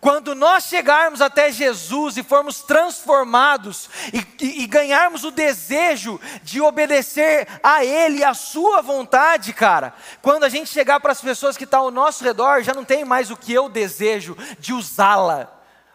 Quando 0.00 0.32
nós 0.32 0.62
chegarmos 0.66 1.20
até 1.20 1.50
Jesus 1.50 2.16
e 2.16 2.22
formos 2.22 2.62
transformados 2.62 3.90
e, 4.12 4.24
e, 4.40 4.62
e, 4.62 4.66
ganharmos 4.68 5.24
o 5.24 5.32
desejo 5.32 6.20
de 6.44 6.60
obedecer 6.60 7.48
a 7.64 7.84
Ele, 7.84 8.22
a 8.22 8.32
Sua 8.32 8.80
vontade, 8.80 9.52
cara, 9.52 9.92
quando 10.22 10.44
a 10.44 10.48
gente 10.48 10.70
chegar 10.70 11.00
para 11.00 11.10
as 11.10 11.20
pessoas 11.20 11.56
que 11.56 11.64
estão 11.64 11.80
ao 11.80 11.90
nosso 11.90 12.22
redor, 12.22 12.62
já 12.62 12.72
não 12.72 12.84
tem 12.84 13.04
mais 13.04 13.28
o 13.32 13.36
que 13.36 13.52
eu 13.52 13.68
desejo 13.68 14.36
de 14.60 14.72
usá-la. 14.72 15.52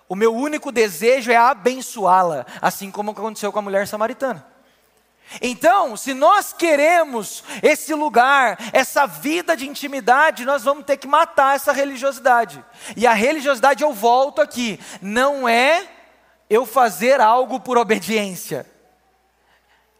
O 0.10 0.16
meu 0.18 0.36
único 0.36 0.70
desejo 0.70 1.32
é 1.32 1.38
abençoá-la, 1.38 2.46
assim 2.62 2.92
como 2.92 3.12
aconteceu 3.12 3.54
com 3.54 3.60
a 3.60 3.62
mulher 3.62 3.88
samaritana. 3.88 4.53
Então, 5.42 5.98
se 5.98 6.14
nós 6.14 6.54
queremos 6.54 7.44
esse 7.62 7.94
lugar, 7.94 8.58
essa 8.72 9.06
vida 9.06 9.58
de 9.58 9.68
intimidade, 9.68 10.46
nós 10.46 10.64
vamos 10.64 10.86
ter 10.86 10.98
que 10.98 11.08
matar 11.08 11.56
essa 11.56 11.72
religiosidade. 11.72 12.64
E 12.96 13.08
a 13.08 13.14
religiosidade, 13.14 13.84
eu 13.84 13.94
volto 13.94 14.42
aqui, 14.42 14.80
não 15.02 15.48
é 15.48 15.88
eu 16.50 16.66
fazer 16.66 17.20
algo 17.20 17.60
por 17.60 17.78
obediência. 17.78 18.66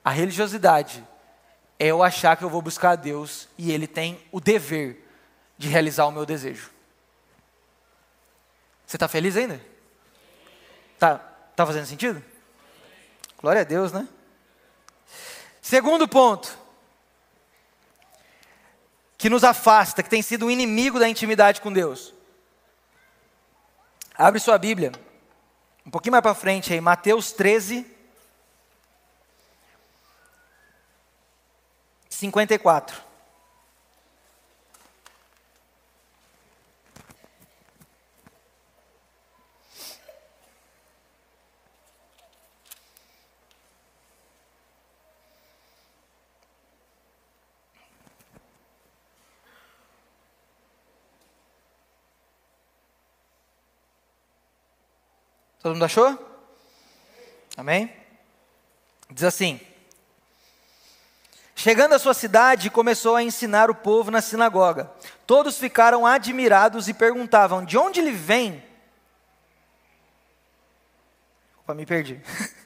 A 0.04 0.12
religiosidade 0.12 1.04
é 1.80 1.88
eu 1.88 2.04
achar 2.04 2.38
que 2.38 2.44
eu 2.44 2.50
vou 2.50 2.62
buscar 2.62 2.92
a 2.92 2.96
Deus 2.96 3.48
e 3.58 3.72
Ele 3.72 3.88
tem 3.88 4.22
o 4.32 4.40
dever 4.40 5.08
de 5.58 5.68
realizar 5.68 6.06
o 6.06 6.12
meu 6.12 6.26
desejo. 6.26 6.70
Você 8.86 8.98
está 8.98 9.08
feliz 9.08 9.36
ainda? 9.36 9.60
Tá, 11.00 11.18
tá 11.56 11.66
fazendo 11.66 11.86
sentido? 11.86 12.24
Glória 13.42 13.62
a 13.62 13.66
Deus, 13.66 13.92
né? 13.92 14.08
Segundo 15.64 16.10
ponto, 16.10 16.60
que 19.18 19.30
nos 19.30 19.46
afasta, 19.46 20.04
que 20.04 20.10
tem 20.10 20.22
sido 20.22 20.48
um 20.48 20.52
inimigo 20.52 21.00
da 21.00 21.08
intimidade 21.08 21.62
com 21.62 21.72
Deus. 21.72 22.14
Abre 24.14 24.42
sua 24.42 24.58
Bíblia, 24.58 24.92
um 25.86 25.90
pouquinho 25.90 26.12
mais 26.12 26.22
para 26.22 26.36
frente 26.36 26.74
aí, 26.74 26.82
Mateus 26.82 27.32
13, 27.32 27.88
54. 32.10 33.02
Todo 55.64 55.74
mundo 55.74 55.86
achou? 55.86 56.20
Amém? 57.56 57.90
Diz 59.10 59.24
assim: 59.24 59.62
Chegando 61.56 61.96
à 61.96 62.00
sua 62.00 62.14
cidade, 62.14 62.70
começou 62.70 63.16
a 63.16 63.24
ensinar 63.24 63.72
o 63.72 63.76
povo 63.76 64.12
na 64.12 64.22
sinagoga. 64.22 64.92
Todos 65.26 65.58
ficaram 65.58 66.06
admirados 66.06 66.90
e 66.90 66.94
perguntavam: 66.94 67.64
De 67.64 67.78
onde 67.78 68.02
ele 68.02 68.12
vem? 68.12 68.62
Opa, 71.60 71.74
me 71.74 71.86
perdi. 71.86 72.22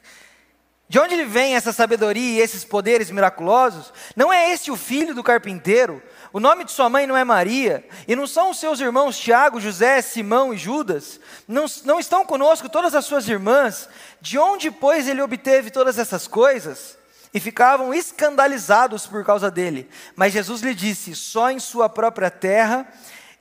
De 0.90 0.98
De 0.98 1.00
onde 1.00 1.24
vem 1.26 1.56
essa 1.56 1.74
sabedoria 1.74 2.40
e 2.40 2.42
esses 2.42 2.64
poderes 2.64 3.12
miraculosos? 3.12 3.94
Não 4.16 4.32
é 4.32 4.52
este 4.54 4.72
o 4.72 4.78
filho 4.78 5.14
do 5.14 5.24
carpinteiro? 5.24 6.02
O 6.32 6.40
nome 6.40 6.64
de 6.64 6.72
sua 6.72 6.90
mãe 6.90 7.06
não 7.06 7.18
é 7.18 7.24
Maria? 7.24 7.86
E 8.08 8.16
não 8.16 8.26
são 8.26 8.52
os 8.52 8.60
seus 8.60 8.80
irmãos 8.80 9.18
Tiago, 9.18 9.60
José, 9.60 10.02
Simão 10.02 10.54
e 10.54 10.58
Judas? 10.58 11.20
Não, 11.48 11.66
não 11.84 12.00
estão 12.00 12.26
conosco 12.26 12.70
todas 12.70 12.96
as 12.96 13.06
suas 13.06 13.28
irmãs? 13.28 13.90
De 14.22 14.40
onde, 14.40 14.72
pois, 14.72 15.08
ele 15.08 15.22
obteve 15.22 15.70
todas 15.70 16.00
essas 16.00 16.26
coisas? 16.26 16.98
E 17.34 17.40
ficavam 17.40 17.94
escandalizados 17.94 19.06
por 19.06 19.26
causa 19.26 19.52
dele. 19.52 19.90
Mas 20.16 20.32
Jesus 20.32 20.62
lhe 20.62 20.74
disse: 20.74 21.14
só 21.16 21.52
em 21.52 21.60
sua 21.60 21.90
própria 21.90 22.32
terra 22.32 22.88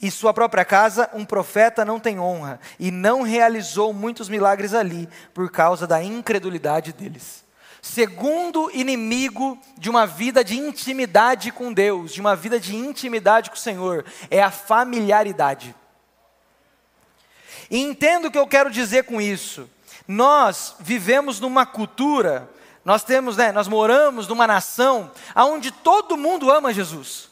e 0.00 0.10
sua 0.10 0.34
própria 0.34 0.64
casa, 0.64 1.08
um 1.14 1.24
profeta 1.24 1.84
não 1.84 1.98
tem 1.98 2.20
honra, 2.20 2.60
e 2.78 2.90
não 2.90 3.22
realizou 3.22 3.92
muitos 3.92 4.28
milagres 4.28 4.74
ali, 4.74 5.08
por 5.32 5.50
causa 5.50 5.86
da 5.86 6.02
incredulidade 6.02 6.92
deles. 6.92 7.44
Segundo 7.80 8.70
inimigo 8.74 9.58
de 9.78 9.88
uma 9.88 10.06
vida 10.06 10.42
de 10.42 10.56
intimidade 10.58 11.52
com 11.52 11.72
Deus, 11.72 12.12
de 12.12 12.20
uma 12.20 12.34
vida 12.34 12.58
de 12.58 12.74
intimidade 12.74 13.48
com 13.48 13.56
o 13.56 13.58
Senhor, 13.58 14.04
é 14.28 14.42
a 14.42 14.50
familiaridade. 14.50 15.74
E 17.70 17.80
entendo 17.80 18.26
o 18.26 18.30
que 18.30 18.38
eu 18.38 18.46
quero 18.46 18.70
dizer 18.70 19.04
com 19.04 19.20
isso. 19.20 19.70
Nós 20.06 20.74
vivemos 20.80 21.40
numa 21.40 21.64
cultura, 21.64 22.50
nós 22.84 23.02
temos, 23.02 23.36
né, 23.36 23.50
nós 23.50 23.66
moramos 23.66 24.28
numa 24.28 24.46
nação 24.46 25.10
onde 25.34 25.70
todo 25.70 26.16
mundo 26.16 26.50
ama 26.50 26.74
Jesus. 26.74 27.28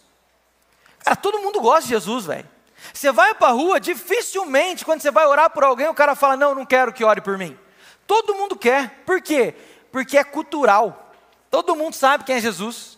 Cara, 1.01 1.17
todo 1.17 1.41
mundo 1.41 1.61
gosta 1.61 1.83
de 1.83 1.89
Jesus, 1.89 2.27
velho. 2.27 2.54
Você 2.95 3.11
vai 3.11 3.35
para 3.35 3.49
a 3.49 3.51
rua, 3.51 3.81
dificilmente, 3.81 4.85
quando 4.85 5.01
você 5.01 5.11
vai 5.11 5.27
orar 5.27 5.51
por 5.51 5.65
alguém, 5.65 5.89
o 5.89 5.95
cara 5.95 6.15
fala: 6.15 6.37
Não, 6.37 6.55
não 6.55 6.65
quero 6.65 6.93
que 6.93 7.05
ore 7.05 7.21
por 7.21 7.37
mim. 7.37 7.59
Todo 8.07 8.37
mundo 8.37 8.57
quer. 8.57 9.03
Por 9.05 9.21
quê? 9.21 9.55
Porque 9.91 10.17
é 10.17 10.23
cultural. 10.23 11.13
Todo 11.51 11.75
mundo 11.75 11.95
sabe 11.95 12.23
quem 12.23 12.37
é 12.37 12.41
Jesus. 12.41 12.97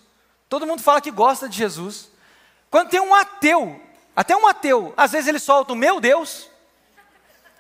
Todo 0.51 0.67
mundo 0.67 0.83
fala 0.83 1.01
que 1.01 1.11
gosta 1.11 1.49
de 1.49 1.57
Jesus. 1.57 2.11
Quando 2.71 2.91
tem 2.91 3.01
um 3.01 3.15
ateu, 3.15 3.81
até 4.15 4.37
um 4.37 4.47
ateu, 4.47 4.93
às 4.99 5.13
vezes 5.13 5.29
ele 5.29 5.39
solta 5.39 5.73
o 5.73 5.77
meu 5.77 5.99
Deus, 5.99 6.51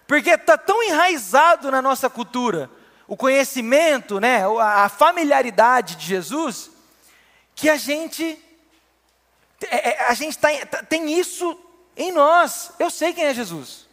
porque 0.06 0.30
está 0.30 0.58
tão 0.58 0.82
enraizado 0.82 1.70
na 1.70 1.80
nossa 1.80 2.10
cultura 2.10 2.70
o 3.08 3.16
conhecimento, 3.16 4.18
né, 4.20 4.42
a 4.60 4.88
familiaridade 4.88 5.94
de 5.94 6.06
Jesus, 6.06 6.70
que 7.54 7.70
a 7.70 7.76
gente, 7.76 8.38
é, 9.70 9.90
é, 9.90 10.06
a 10.08 10.14
gente 10.14 10.36
tá, 10.36 10.48
tem 10.88 11.18
isso 11.18 11.58
em 11.96 12.12
nós. 12.12 12.72
Eu 12.78 12.90
sei 12.90 13.12
quem 13.12 13.24
é 13.24 13.34
Jesus. 13.34 13.86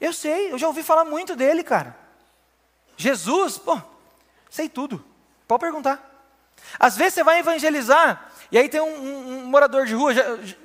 Eu 0.00 0.12
sei, 0.12 0.52
eu 0.52 0.58
já 0.58 0.66
ouvi 0.66 0.82
falar 0.82 1.04
muito 1.04 1.34
dele, 1.34 1.62
cara. 1.62 1.96
Jesus, 2.96 3.58
pô, 3.58 3.80
sei 4.50 4.68
tudo. 4.68 5.04
Pode 5.46 5.60
perguntar. 5.60 6.02
Às 6.78 6.96
vezes 6.96 7.14
você 7.14 7.24
vai 7.24 7.38
evangelizar 7.38 8.30
e 8.50 8.58
aí 8.58 8.68
tem 8.68 8.80
um, 8.80 8.86
um, 8.86 9.38
um 9.38 9.46
morador 9.46 9.86
de 9.86 9.94
rua. 9.94 10.14
Já, 10.14 10.22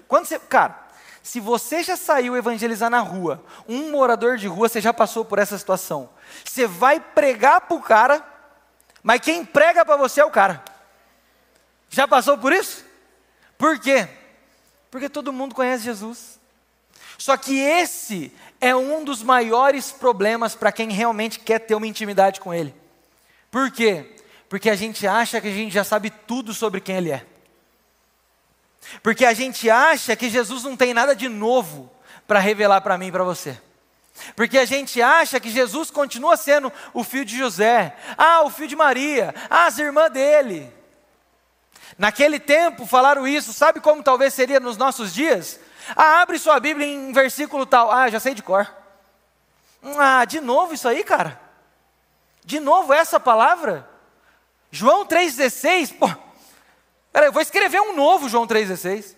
quando 0.08 0.26
você, 0.26 0.40
cara, 0.40 0.88
se 1.24 1.40
você 1.40 1.84
já 1.84 1.96
saiu 1.96 2.36
evangelizar 2.36 2.90
na 2.90 3.00
rua, 3.00 3.44
um 3.68 3.92
morador 3.92 4.38
de 4.38 4.48
rua, 4.48 4.68
você 4.68 4.82
já 4.82 4.94
passou 4.94 5.24
por 5.24 5.40
essa 5.40 5.58
situação. 5.58 6.10
Você 6.44 6.66
vai 6.66 7.00
pregar 7.00 7.62
para 7.62 7.78
o 7.78 7.82
cara, 7.82 8.26
mas 9.04 9.22
quem 9.22 9.46
prega 9.46 9.86
para 9.86 9.96
você 9.96 10.22
é 10.22 10.26
o 10.26 10.32
cara. 10.32 10.64
Já 11.90 12.08
passou 12.08 12.38
por 12.38 12.52
isso? 12.52 12.86
Por 13.58 13.80
quê? 13.80 14.08
Porque 14.92 15.08
todo 15.08 15.32
mundo 15.32 15.56
conhece 15.56 15.86
Jesus. 15.86 16.40
Só 17.18 17.38
que 17.38 17.58
esse 17.58 18.32
é 18.60 18.76
um 18.76 19.04
dos 19.04 19.24
maiores 19.24 19.92
problemas 19.92 20.54
para 20.54 20.72
quem 20.72 20.92
realmente 20.92 21.40
quer 21.40 21.60
ter 21.60 21.74
uma 21.74 21.88
intimidade 21.88 22.42
com 22.42 22.54
Ele. 22.54 22.76
Por 23.50 23.72
quê? 23.72 24.16
Porque 24.50 24.70
a 24.70 24.76
gente 24.76 25.08
acha 25.08 25.40
que 25.40 25.48
a 25.48 25.52
gente 25.52 25.74
já 25.74 25.84
sabe 25.84 26.10
tudo 26.10 26.54
sobre 26.54 26.82
quem 26.82 26.98
Ele 26.98 27.12
é. 27.12 27.26
Porque 29.02 29.26
a 29.26 29.34
gente 29.34 29.70
acha 29.70 30.16
que 30.16 30.30
Jesus 30.30 30.64
não 30.64 30.76
tem 30.76 30.94
nada 30.94 31.16
de 31.16 31.30
novo 31.30 31.90
para 32.28 32.40
revelar 32.40 32.82
para 32.82 32.98
mim 32.98 33.08
e 33.08 33.12
para 33.12 33.24
você. 33.24 33.60
Porque 34.36 34.58
a 34.58 34.66
gente 34.66 35.02
acha 35.02 35.40
que 35.40 35.50
Jesus 35.50 35.90
continua 35.90 36.36
sendo 36.36 36.72
o 36.94 37.04
filho 37.04 37.26
de 37.26 37.38
José, 37.38 37.96
ah, 38.18 38.44
o 38.44 38.50
filho 38.50 38.68
de 38.68 38.76
Maria, 38.76 39.34
ah, 39.50 39.66
as 39.68 39.80
irmãs 39.80 40.12
dele. 40.12 40.72
Naquele 42.02 42.40
tempo 42.40 42.88
falaram 42.88 43.28
isso, 43.28 43.54
sabe 43.54 43.80
como 43.80 44.02
talvez 44.02 44.34
seria 44.34 44.60
nos 44.60 44.76
nossos 44.76 45.14
dias? 45.14 45.60
Ah, 45.96 46.24
abre 46.24 46.40
sua 46.40 46.60
Bíblia 46.60 46.88
em 46.88 47.14
versículo 47.14 47.64
tal. 47.64 47.92
Ah, 47.92 48.10
já 48.10 48.20
sei 48.20 48.34
de 48.34 48.42
cor. 48.42 48.68
Ah, 50.00 50.26
de 50.26 50.42
novo 50.42 50.74
isso 50.74 50.88
aí, 50.88 51.04
cara? 51.04 51.40
De 52.44 52.60
novo 52.60 52.92
essa 52.92 53.20
palavra? 53.20 53.88
João 54.72 55.06
3,16, 55.06 55.96
pô. 56.00 56.10
Peraí, 57.14 57.28
eu 57.28 57.32
vou 57.32 57.42
escrever 57.42 57.80
um 57.80 57.96
novo 57.96 58.28
João 58.28 58.48
3,16. 58.48 59.16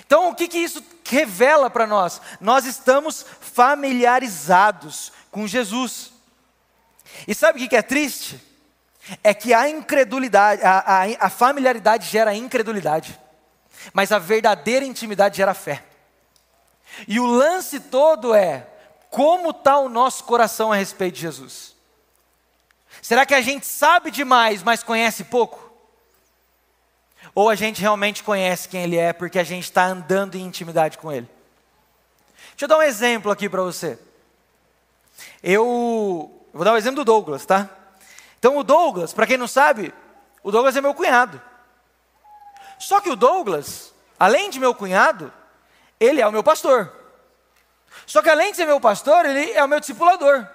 Então, 0.00 0.28
o 0.28 0.34
que, 0.34 0.46
que 0.46 0.58
isso 0.58 0.84
revela 1.08 1.70
para 1.70 1.86
nós? 1.86 2.20
Nós 2.38 2.66
estamos 2.66 3.24
familiarizados 3.40 5.10
com 5.30 5.46
Jesus. 5.46 6.12
E 7.26 7.34
sabe 7.34 7.58
o 7.58 7.62
que, 7.62 7.68
que 7.68 7.76
é 7.76 7.82
triste? 7.82 8.52
É 9.22 9.34
que 9.34 9.52
a 9.52 9.68
incredulidade, 9.68 10.62
a, 10.62 10.78
a, 10.78 11.26
a 11.26 11.30
familiaridade 11.30 12.08
gera 12.08 12.34
incredulidade, 12.34 13.18
mas 13.92 14.12
a 14.12 14.18
verdadeira 14.18 14.84
intimidade 14.84 15.36
gera 15.36 15.54
fé. 15.54 15.84
E 17.06 17.18
o 17.20 17.26
lance 17.26 17.80
todo 17.80 18.34
é 18.34 18.66
como 19.10 19.50
está 19.50 19.78
o 19.78 19.88
nosso 19.88 20.24
coração 20.24 20.72
a 20.72 20.76
respeito 20.76 21.14
de 21.14 21.20
Jesus. 21.22 21.74
Será 23.02 23.26
que 23.26 23.34
a 23.34 23.40
gente 23.40 23.66
sabe 23.66 24.10
demais, 24.10 24.62
mas 24.62 24.82
conhece 24.82 25.24
pouco? 25.24 25.72
Ou 27.34 27.50
a 27.50 27.54
gente 27.54 27.80
realmente 27.80 28.22
conhece 28.22 28.68
quem 28.68 28.84
Ele 28.84 28.96
é 28.96 29.12
porque 29.12 29.38
a 29.38 29.44
gente 29.44 29.64
está 29.64 29.84
andando 29.84 30.36
em 30.36 30.46
intimidade 30.46 30.98
com 30.98 31.12
Ele? 31.12 31.28
Deixa 32.50 32.64
eu 32.64 32.68
dar 32.68 32.78
um 32.78 32.82
exemplo 32.82 33.30
aqui 33.30 33.48
para 33.48 33.62
você. 33.62 33.98
Eu, 35.42 36.46
vou 36.52 36.64
dar 36.64 36.72
o 36.72 36.74
um 36.74 36.78
exemplo 36.78 37.04
do 37.04 37.04
Douglas, 37.04 37.44
tá? 37.44 37.68
Então 38.44 38.58
o 38.58 38.62
Douglas, 38.62 39.14
para 39.14 39.26
quem 39.26 39.38
não 39.38 39.48
sabe, 39.48 39.90
o 40.42 40.50
Douglas 40.50 40.76
é 40.76 40.80
meu 40.82 40.92
cunhado. 40.92 41.40
Só 42.78 43.00
que 43.00 43.08
o 43.08 43.16
Douglas, 43.16 43.94
além 44.20 44.50
de 44.50 44.60
meu 44.60 44.74
cunhado, 44.74 45.32
ele 45.98 46.20
é 46.20 46.26
o 46.26 46.30
meu 46.30 46.44
pastor. 46.44 46.92
Só 48.04 48.20
que 48.20 48.28
além 48.28 48.50
de 48.50 48.58
ser 48.58 48.66
meu 48.66 48.78
pastor, 48.78 49.24
ele 49.24 49.50
é 49.52 49.64
o 49.64 49.66
meu 49.66 49.80
discipulador. 49.80 50.46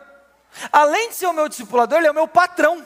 Além 0.72 1.10
de 1.10 1.16
ser 1.16 1.26
o 1.26 1.34
meu 1.34 1.50
discipulador, 1.50 1.98
ele 1.98 2.06
é 2.06 2.12
o 2.12 2.14
meu 2.14 2.28
patrão. 2.28 2.86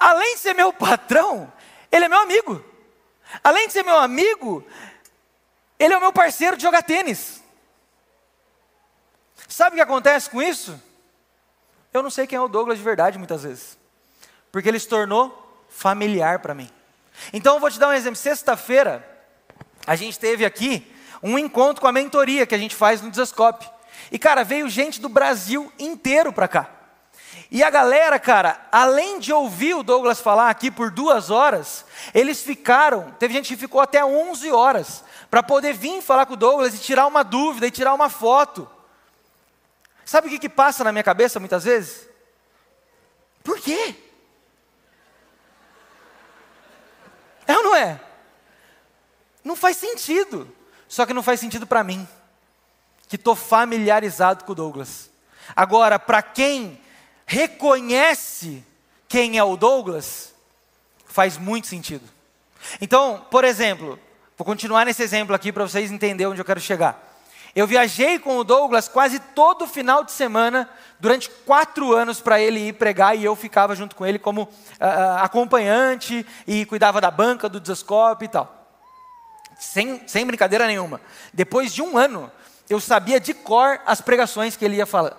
Além 0.00 0.34
de 0.34 0.40
ser 0.40 0.52
meu 0.52 0.72
patrão, 0.72 1.52
ele 1.92 2.06
é 2.06 2.08
meu 2.08 2.18
amigo. 2.18 2.64
Além 3.40 3.68
de 3.68 3.72
ser 3.72 3.84
meu 3.84 3.98
amigo, 3.98 4.66
ele 5.78 5.94
é 5.94 5.96
o 5.96 6.00
meu 6.00 6.12
parceiro 6.12 6.56
de 6.56 6.64
jogar 6.64 6.82
tênis. 6.82 7.40
Sabe 9.46 9.74
o 9.74 9.76
que 9.76 9.80
acontece 9.80 10.28
com 10.28 10.42
isso? 10.42 10.89
Eu 11.92 12.02
não 12.02 12.10
sei 12.10 12.26
quem 12.26 12.36
é 12.36 12.40
o 12.40 12.48
Douglas 12.48 12.78
de 12.78 12.84
verdade 12.84 13.18
muitas 13.18 13.42
vezes, 13.42 13.78
porque 14.52 14.68
ele 14.68 14.78
se 14.78 14.88
tornou 14.88 15.64
familiar 15.68 16.38
para 16.38 16.54
mim. 16.54 16.70
Então 17.32 17.54
eu 17.54 17.60
vou 17.60 17.70
te 17.70 17.78
dar 17.78 17.88
um 17.88 17.92
exemplo. 17.92 18.16
Sexta-feira, 18.16 19.06
a 19.86 19.96
gente 19.96 20.18
teve 20.18 20.44
aqui 20.44 20.86
um 21.22 21.38
encontro 21.38 21.80
com 21.80 21.88
a 21.88 21.92
mentoria 21.92 22.46
que 22.46 22.54
a 22.54 22.58
gente 22.58 22.74
faz 22.74 23.02
no 23.02 23.10
Desascope. 23.10 23.68
E, 24.10 24.18
cara, 24.18 24.44
veio 24.44 24.68
gente 24.68 25.00
do 25.00 25.08
Brasil 25.08 25.72
inteiro 25.78 26.32
para 26.32 26.48
cá. 26.48 26.70
E 27.50 27.62
a 27.62 27.70
galera, 27.70 28.18
cara, 28.18 28.60
além 28.70 29.18
de 29.18 29.32
ouvir 29.32 29.74
o 29.74 29.82
Douglas 29.82 30.20
falar 30.20 30.50
aqui 30.50 30.70
por 30.70 30.90
duas 30.90 31.30
horas, 31.30 31.84
eles 32.14 32.42
ficaram, 32.42 33.10
teve 33.18 33.34
gente 33.34 33.48
que 33.48 33.60
ficou 33.60 33.80
até 33.80 34.04
11 34.04 34.50
horas, 34.52 35.04
para 35.28 35.42
poder 35.42 35.72
vir 35.72 36.00
falar 36.00 36.26
com 36.26 36.34
o 36.34 36.36
Douglas 36.36 36.74
e 36.74 36.78
tirar 36.78 37.06
uma 37.06 37.24
dúvida 37.24 37.66
e 37.66 37.70
tirar 37.70 37.92
uma 37.92 38.08
foto. 38.08 38.68
Sabe 40.10 40.26
o 40.26 40.30
que, 40.30 40.40
que 40.40 40.48
passa 40.48 40.82
na 40.82 40.90
minha 40.90 41.04
cabeça 41.04 41.38
muitas 41.38 41.62
vezes? 41.62 42.08
Por 43.44 43.60
quê? 43.60 43.94
É 47.46 47.56
ou 47.56 47.62
não 47.62 47.76
é? 47.76 48.00
Não 49.44 49.54
faz 49.54 49.76
sentido. 49.76 50.52
Só 50.88 51.06
que 51.06 51.14
não 51.14 51.22
faz 51.22 51.38
sentido 51.38 51.64
para 51.64 51.84
mim, 51.84 52.08
que 53.06 53.14
estou 53.14 53.36
familiarizado 53.36 54.42
com 54.42 54.50
o 54.50 54.54
Douglas. 54.56 55.12
Agora, 55.54 55.96
para 55.96 56.22
quem 56.22 56.80
reconhece 57.24 58.64
quem 59.06 59.38
é 59.38 59.44
o 59.44 59.56
Douglas, 59.56 60.34
faz 61.06 61.38
muito 61.38 61.68
sentido. 61.68 62.10
Então, 62.80 63.24
por 63.30 63.44
exemplo, 63.44 63.96
vou 64.36 64.44
continuar 64.44 64.84
nesse 64.84 65.04
exemplo 65.04 65.36
aqui 65.36 65.52
para 65.52 65.62
vocês 65.62 65.88
entenderem 65.88 66.32
onde 66.32 66.40
eu 66.40 66.44
quero 66.44 66.58
chegar. 66.58 67.09
Eu 67.54 67.66
viajei 67.66 68.18
com 68.18 68.38
o 68.38 68.44
Douglas 68.44 68.88
quase 68.88 69.18
todo 69.18 69.66
final 69.66 70.04
de 70.04 70.12
semana, 70.12 70.68
durante 71.00 71.28
quatro 71.28 71.94
anos, 71.94 72.20
para 72.20 72.40
ele 72.40 72.68
ir 72.68 72.74
pregar 72.74 73.16
e 73.16 73.24
eu 73.24 73.34
ficava 73.34 73.74
junto 73.74 73.96
com 73.96 74.06
ele 74.06 74.18
como 74.18 74.42
uh, 74.42 74.48
acompanhante 75.18 76.24
e 76.46 76.64
cuidava 76.66 77.00
da 77.00 77.10
banca, 77.10 77.48
do 77.48 77.60
desascope 77.60 78.24
e 78.24 78.28
tal. 78.28 78.56
Sem, 79.58 80.06
sem 80.06 80.24
brincadeira 80.24 80.66
nenhuma. 80.66 81.00
Depois 81.34 81.72
de 81.74 81.82
um 81.82 81.98
ano, 81.98 82.30
eu 82.68 82.80
sabia 82.80 83.18
de 83.18 83.34
cor 83.34 83.80
as 83.84 84.00
pregações 84.00 84.56
que 84.56 84.64
ele 84.64 84.76
ia 84.76 84.86
falar. 84.86 85.16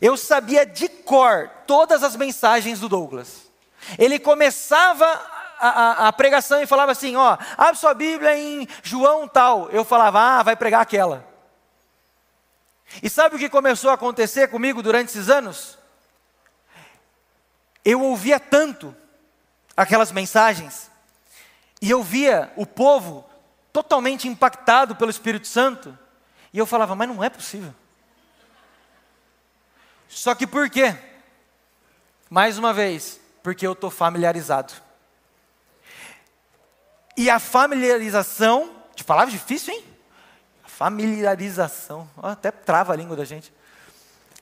Eu 0.00 0.16
sabia 0.16 0.66
de 0.66 0.88
cor 0.88 1.50
todas 1.66 2.02
as 2.04 2.14
mensagens 2.14 2.80
do 2.80 2.88
Douglas. 2.88 3.50
Ele 3.98 4.18
começava 4.18 5.39
a, 5.68 6.08
a, 6.08 6.12
pregação 6.12 6.62
e 6.62 6.66
falava 6.66 6.92
assim: 6.92 7.16
Ó, 7.16 7.36
abre 7.56 7.76
sua 7.76 7.92
Bíblia 7.94 8.36
em 8.36 8.66
João 8.82 9.28
tal. 9.28 9.68
Eu 9.70 9.84
falava, 9.84 10.20
ah, 10.20 10.42
vai 10.42 10.56
pregar 10.56 10.80
aquela. 10.80 11.28
E 13.02 13.08
sabe 13.08 13.36
o 13.36 13.38
que 13.38 13.48
começou 13.48 13.90
a 13.90 13.94
acontecer 13.94 14.48
comigo 14.48 14.82
durante 14.82 15.10
esses 15.10 15.28
anos? 15.28 15.78
Eu 17.84 18.02
ouvia 18.02 18.40
tanto 18.40 18.94
aquelas 19.76 20.12
mensagens, 20.12 20.90
e 21.80 21.90
eu 21.90 22.02
via 22.02 22.52
o 22.56 22.66
povo 22.66 23.24
totalmente 23.72 24.28
impactado 24.28 24.96
pelo 24.96 25.10
Espírito 25.10 25.46
Santo, 25.46 25.96
e 26.52 26.58
eu 26.58 26.66
falava, 26.66 26.94
mas 26.94 27.08
não 27.08 27.22
é 27.22 27.30
possível. 27.30 27.74
Só 30.08 30.34
que 30.34 30.46
por 30.46 30.68
quê? 30.68 30.96
Mais 32.28 32.58
uma 32.58 32.74
vez, 32.74 33.20
porque 33.42 33.66
eu 33.66 33.72
estou 33.72 33.90
familiarizado. 33.90 34.89
E 37.20 37.28
a 37.28 37.38
familiarização, 37.38 38.70
de 38.96 39.04
palavra 39.04 39.30
difícil, 39.30 39.74
hein? 39.74 39.84
Familiarização, 40.64 42.08
até 42.22 42.50
trava 42.50 42.94
a 42.94 42.96
língua 42.96 43.14
da 43.14 43.26
gente. 43.26 43.52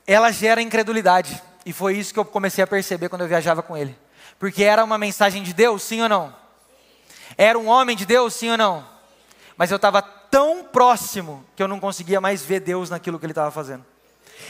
Ela 0.07 0.31
gera 0.31 0.63
incredulidade. 0.63 1.43
E 1.67 1.73
foi 1.73 1.97
isso 1.97 2.13
que 2.15 2.21
eu 2.21 2.25
comecei 2.25 2.63
a 2.63 2.69
perceber 2.69 3.09
quando 3.09 3.23
eu 3.23 3.27
viajava 3.27 3.65
com 3.65 3.77
ele. 3.77 3.99
Porque 4.39 4.63
era 4.63 4.85
uma 4.85 4.97
mensagem 4.97 5.43
de 5.43 5.53
Deus, 5.53 5.83
sim 5.83 6.01
ou 6.03 6.09
não? 6.09 6.33
Era 7.37 7.59
um 7.59 7.67
homem 7.67 7.97
de 7.97 8.07
Deus, 8.07 8.35
sim 8.35 8.49
ou 8.49 8.57
não? 8.57 8.87
Mas 9.57 9.73
eu 9.73 9.77
estava 9.77 10.01
tão 10.01 10.63
próximo 10.63 11.45
que 11.57 11.63
eu 11.65 11.67
não 11.67 11.81
conseguia 11.81 12.21
mais 12.21 12.43
ver 12.43 12.61
Deus 12.61 12.91
naquilo 12.91 13.19
que 13.19 13.27
ele 13.27 13.33
estava 13.33 13.51
fazendo. 13.51 13.85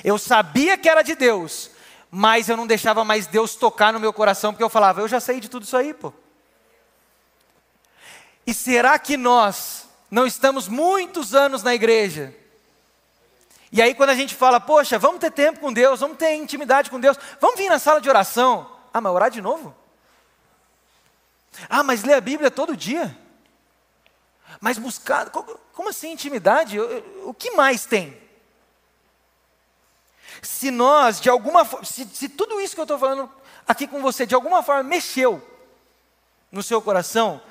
Eu 0.05 0.19
sabia 0.19 0.77
que 0.77 0.87
era 0.87 1.01
de 1.01 1.15
Deus, 1.15 1.71
mas 2.11 2.51
eu 2.51 2.59
não 2.59 2.67
deixava 2.67 3.03
mais 3.07 3.27
Deus 3.27 3.57
tocar 3.57 3.91
no 3.91 3.99
meu 3.99 4.13
coração, 4.13 4.53
porque 4.53 4.63
eu 4.63 4.69
falava, 4.69 5.01
eu 5.01 5.09
já 5.09 5.19
sei 5.19 5.41
de 5.41 5.49
tudo 5.49 5.63
isso 5.63 5.79
aí, 5.79 5.95
pô. 5.95 6.13
E 8.49 8.55
será 8.55 8.99
que 8.99 9.19
nós 9.19 9.87
não 10.11 10.27
estamos 10.27 10.69
muitos 10.69 11.35
anos 11.35 11.63
na 11.63 11.75
igreja? 11.75 12.35
E 13.71 13.83
aí, 13.83 13.95
quando 13.95 14.09
a 14.09 14.15
gente 14.15 14.35
fala, 14.35 14.59
poxa, 14.59 14.99
vamos 14.99 15.21
ter 15.21 15.31
tempo 15.31 15.61
com 15.61 15.71
Deus, 15.71 16.01
vamos 16.01 16.17
ter 16.17 16.35
intimidade 16.35 16.89
com 16.89 16.99
Deus, 16.99 17.19
vamos 17.39 17.59
vir 17.59 17.69
na 17.69 17.79
sala 17.79 18.01
de 18.01 18.09
oração. 18.09 18.75
Ah, 18.91 19.03
mas 19.03 19.13
orar 19.13 19.31
de 19.31 19.43
novo? 19.43 19.77
Ah, 21.69 21.83
mas 21.83 22.03
ler 22.03 22.15
a 22.15 22.23
Bíblia 22.23 22.51
todo 22.51 22.75
dia? 22.75 23.15
Mas 24.63 24.79
buscar, 24.79 25.29
como 25.29 25.91
assim 25.91 26.13
intimidade? 26.13 26.81
O 27.25 27.35
que 27.35 27.51
mais 27.51 27.85
tem? 27.85 28.19
Se 30.41 30.71
nós, 30.71 31.21
de 31.21 31.29
alguma 31.29 31.67
forma, 31.67 31.85
se, 31.85 32.09
se 32.15 32.31
tudo 32.31 32.59
isso 32.63 32.75
que 32.75 32.81
eu 32.81 32.85
estou 32.85 32.99
falando 32.99 33.31
aqui 33.67 33.87
com 33.87 34.01
você, 34.01 34.25
de 34.25 34.35
alguma 34.35 34.63
forma 34.63 34.85
mexeu 34.85 35.47
no 36.51 36.63
seu 36.63 36.81
coração, 36.81 37.43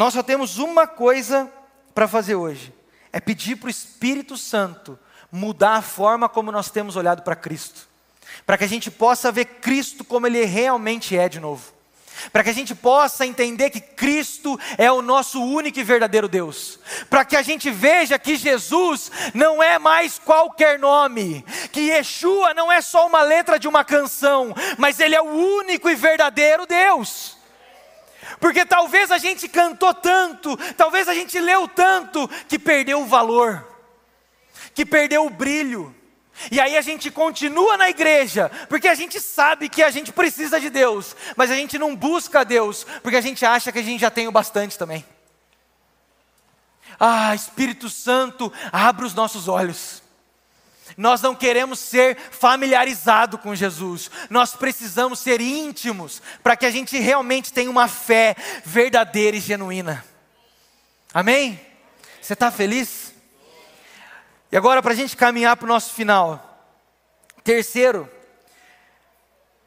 nós 0.00 0.14
só 0.14 0.22
temos 0.22 0.56
uma 0.56 0.86
coisa 0.86 1.52
para 1.94 2.08
fazer 2.08 2.34
hoje: 2.34 2.72
é 3.12 3.20
pedir 3.20 3.56
para 3.56 3.66
o 3.66 3.70
Espírito 3.70 4.34
Santo 4.34 4.98
mudar 5.30 5.74
a 5.74 5.82
forma 5.82 6.26
como 6.26 6.50
nós 6.50 6.70
temos 6.70 6.96
olhado 6.96 7.20
para 7.20 7.36
Cristo, 7.36 7.86
para 8.46 8.56
que 8.56 8.64
a 8.64 8.66
gente 8.66 8.90
possa 8.90 9.30
ver 9.30 9.44
Cristo 9.44 10.02
como 10.02 10.26
Ele 10.26 10.42
realmente 10.46 11.18
é 11.18 11.28
de 11.28 11.38
novo. 11.38 11.74
Para 12.32 12.42
que 12.42 12.48
a 12.48 12.52
gente 12.54 12.74
possa 12.74 13.26
entender 13.26 13.68
que 13.68 13.80
Cristo 13.80 14.58
é 14.78 14.90
o 14.90 15.02
nosso 15.02 15.42
único 15.42 15.78
e 15.78 15.84
verdadeiro 15.84 16.28
Deus, 16.28 16.78
para 17.10 17.22
que 17.22 17.36
a 17.36 17.42
gente 17.42 17.70
veja 17.70 18.18
que 18.18 18.36
Jesus 18.36 19.12
não 19.34 19.62
é 19.62 19.78
mais 19.78 20.18
qualquer 20.18 20.78
nome, 20.78 21.44
que 21.72 21.90
Yeshua 21.90 22.54
não 22.54 22.72
é 22.72 22.80
só 22.80 23.06
uma 23.06 23.20
letra 23.20 23.58
de 23.58 23.68
uma 23.68 23.84
canção, 23.84 24.54
mas 24.78 24.98
Ele 24.98 25.14
é 25.14 25.20
o 25.20 25.28
único 25.58 25.90
e 25.90 25.94
verdadeiro 25.94 26.64
Deus. 26.64 27.38
Porque 28.38 28.64
talvez 28.64 29.10
a 29.10 29.18
gente 29.18 29.48
cantou 29.48 29.92
tanto, 29.94 30.56
talvez 30.76 31.08
a 31.08 31.14
gente 31.14 31.38
leu 31.40 31.66
tanto, 31.66 32.28
que 32.48 32.58
perdeu 32.58 33.00
o 33.00 33.06
valor, 33.06 33.66
que 34.74 34.84
perdeu 34.84 35.26
o 35.26 35.30
brilho. 35.30 35.94
E 36.50 36.60
aí 36.60 36.76
a 36.76 36.80
gente 36.80 37.10
continua 37.10 37.76
na 37.76 37.90
igreja, 37.90 38.50
porque 38.68 38.88
a 38.88 38.94
gente 38.94 39.20
sabe 39.20 39.68
que 39.68 39.82
a 39.82 39.90
gente 39.90 40.12
precisa 40.12 40.60
de 40.60 40.70
Deus, 40.70 41.14
mas 41.36 41.50
a 41.50 41.54
gente 41.54 41.78
não 41.78 41.94
busca 41.94 42.44
Deus, 42.44 42.86
porque 43.02 43.16
a 43.16 43.20
gente 43.20 43.44
acha 43.44 43.70
que 43.70 43.78
a 43.78 43.82
gente 43.82 44.00
já 44.00 44.10
tem 44.10 44.26
o 44.26 44.32
bastante 44.32 44.78
também. 44.78 45.04
Ah, 46.98 47.34
Espírito 47.34 47.88
Santo, 47.88 48.52
abra 48.72 49.04
os 49.04 49.14
nossos 49.14 49.48
olhos. 49.48 49.99
Nós 50.96 51.22
não 51.22 51.34
queremos 51.34 51.78
ser 51.78 52.16
familiarizados 52.16 53.40
com 53.40 53.54
Jesus, 53.54 54.10
nós 54.28 54.54
precisamos 54.54 55.18
ser 55.18 55.40
íntimos, 55.40 56.22
para 56.42 56.56
que 56.56 56.66
a 56.66 56.70
gente 56.70 56.98
realmente 56.98 57.52
tenha 57.52 57.70
uma 57.70 57.88
fé 57.88 58.34
verdadeira 58.64 59.36
e 59.36 59.40
genuína. 59.40 60.04
Amém? 61.12 61.60
Você 62.20 62.34
está 62.34 62.50
feliz? 62.50 63.12
E 64.52 64.56
agora, 64.56 64.82
para 64.82 64.92
a 64.92 64.96
gente 64.96 65.16
caminhar 65.16 65.56
para 65.56 65.64
o 65.64 65.68
nosso 65.68 65.94
final. 65.94 66.46
Terceiro 67.42 68.10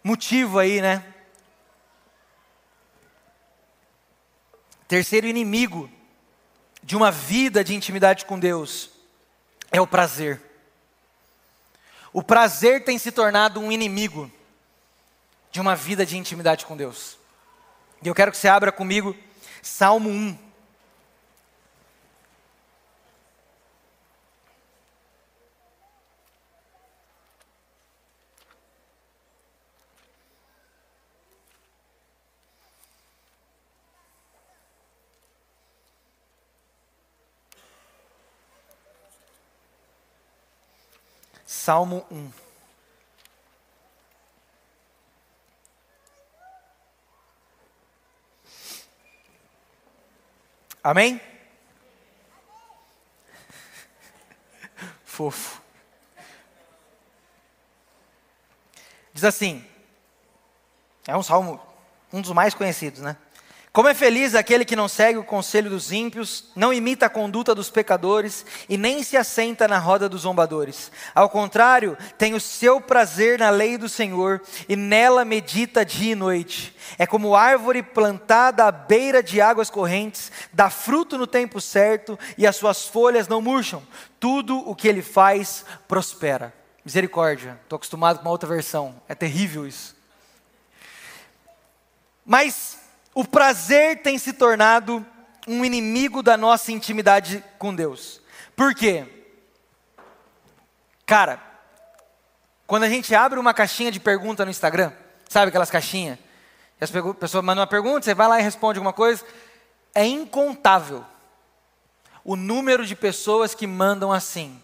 motivo 0.03 0.59
aí, 0.59 0.81
né? 0.81 1.03
Terceiro 4.87 5.25
inimigo 5.25 5.89
de 6.83 6.95
uma 6.95 7.09
vida 7.09 7.63
de 7.63 7.73
intimidade 7.73 8.25
com 8.25 8.37
Deus 8.37 8.89
é 9.71 9.81
o 9.81 9.87
prazer. 9.87 10.39
O 12.13 12.21
prazer 12.21 12.85
tem 12.85 12.97
se 12.99 13.11
tornado 13.11 13.59
um 13.59 13.71
inimigo 13.71 14.31
de 15.51 15.59
uma 15.59 15.75
vida 15.75 16.05
de 16.05 16.15
intimidade 16.15 16.65
com 16.65 16.77
Deus. 16.77 17.17
E 18.01 18.07
eu 18.07 18.13
quero 18.13 18.31
que 18.31 18.37
você 18.37 18.47
abra 18.47 18.71
comigo 18.71 19.15
Salmo 19.61 20.09
1. 20.09 20.37
Salmo 41.53 42.05
1. 42.11 42.31
Amém? 50.83 51.21
Fofo. 55.05 55.61
Diz 59.13 59.23
assim: 59.23 59.65
é 61.07 61.15
um 61.15 61.23
salmo, 61.23 61.61
um 62.11 62.19
dos 62.19 62.31
mais 62.31 62.55
conhecidos, 62.55 62.99
né? 62.99 63.15
Como 63.73 63.87
é 63.87 63.95
feliz 63.95 64.35
aquele 64.35 64.65
que 64.65 64.75
não 64.75 64.87
segue 64.87 65.17
o 65.17 65.23
conselho 65.23 65.67
dos 65.67 65.91
ímpios, 65.91 66.43
não 66.55 66.71
imita 66.71 67.07
a 67.07 67.09
conduta 67.09 67.55
dos 67.55 67.71
pecadores 67.71 68.45
e 68.69 68.77
nem 68.77 69.01
se 69.01 69.17
assenta 69.17 69.67
na 69.67 69.79
roda 69.79 70.07
dos 70.07 70.21
zombadores. 70.21 70.91
Ao 71.15 71.27
contrário, 71.27 71.97
tem 72.15 72.35
o 72.35 72.39
seu 72.39 72.79
prazer 72.79 73.39
na 73.39 73.49
lei 73.49 73.75
do 73.75 73.89
Senhor 73.89 74.39
e 74.69 74.75
nela 74.75 75.25
medita 75.25 75.83
dia 75.83 76.11
e 76.11 76.15
noite. 76.15 76.75
É 76.99 77.07
como 77.07 77.33
árvore 77.33 77.81
plantada 77.81 78.65
à 78.65 78.71
beira 78.71 79.23
de 79.23 79.41
águas 79.41 79.71
correntes, 79.71 80.31
dá 80.53 80.69
fruto 80.69 81.17
no 81.17 81.25
tempo 81.25 81.59
certo 81.59 82.17
e 82.37 82.45
as 82.45 82.55
suas 82.55 82.85
folhas 82.85 83.27
não 83.27 83.41
murcham. 83.41 83.81
Tudo 84.19 84.55
o 84.69 84.75
que 84.75 84.87
ele 84.87 85.01
faz 85.01 85.65
prospera. 85.87 86.53
Misericórdia, 86.85 87.59
estou 87.63 87.77
acostumado 87.77 88.17
com 88.17 88.25
uma 88.25 88.31
outra 88.31 88.47
versão, 88.47 89.01
é 89.09 89.15
terrível 89.15 89.65
isso. 89.65 89.95
Mas 92.23 92.82
o 93.13 93.23
prazer 93.25 94.01
tem 94.01 94.17
se 94.17 94.33
tornado 94.33 95.05
um 95.47 95.63
inimigo 95.63 96.23
da 96.23 96.35
nossa 96.37 96.71
intimidade 96.71 97.43
com 97.59 97.75
Deus. 97.75 98.21
Por 98.55 98.73
quê? 98.73 99.05
Cara, 101.05 101.41
quando 102.65 102.83
a 102.83 102.89
gente 102.89 103.13
abre 103.13 103.37
uma 103.37 103.53
caixinha 103.53 103.91
de 103.91 103.99
pergunta 103.99 104.45
no 104.45 104.51
Instagram, 104.51 104.91
sabe 105.29 105.49
aquelas 105.49 105.69
caixinhas? 105.69 106.17
E 106.79 106.83
as 106.83 106.91
pessoas 106.91 107.43
mandam 107.43 107.61
uma 107.61 107.67
pergunta, 107.67 108.03
você 108.03 108.13
vai 108.13 108.27
lá 108.27 108.39
e 108.39 108.43
responde 108.43 108.79
alguma 108.79 108.93
coisa. 108.93 109.23
É 109.93 110.05
incontável 110.05 111.05
o 112.23 112.35
número 112.35 112.85
de 112.85 112.95
pessoas 112.95 113.53
que 113.53 113.67
mandam 113.67 114.11
assim. 114.11 114.61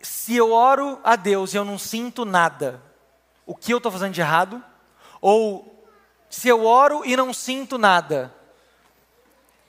Se 0.00 0.36
eu 0.36 0.52
oro 0.52 1.00
a 1.02 1.16
Deus 1.16 1.52
e 1.52 1.56
eu 1.56 1.64
não 1.64 1.78
sinto 1.78 2.24
nada, 2.24 2.80
o 3.44 3.54
que 3.54 3.72
eu 3.72 3.78
estou 3.78 3.90
fazendo 3.90 4.12
de 4.12 4.20
errado? 4.20 4.62
Ou 5.20 5.73
se 6.34 6.48
eu 6.48 6.64
oro 6.64 7.04
e 7.04 7.16
não 7.16 7.32
sinto 7.32 7.78
nada, 7.78 8.34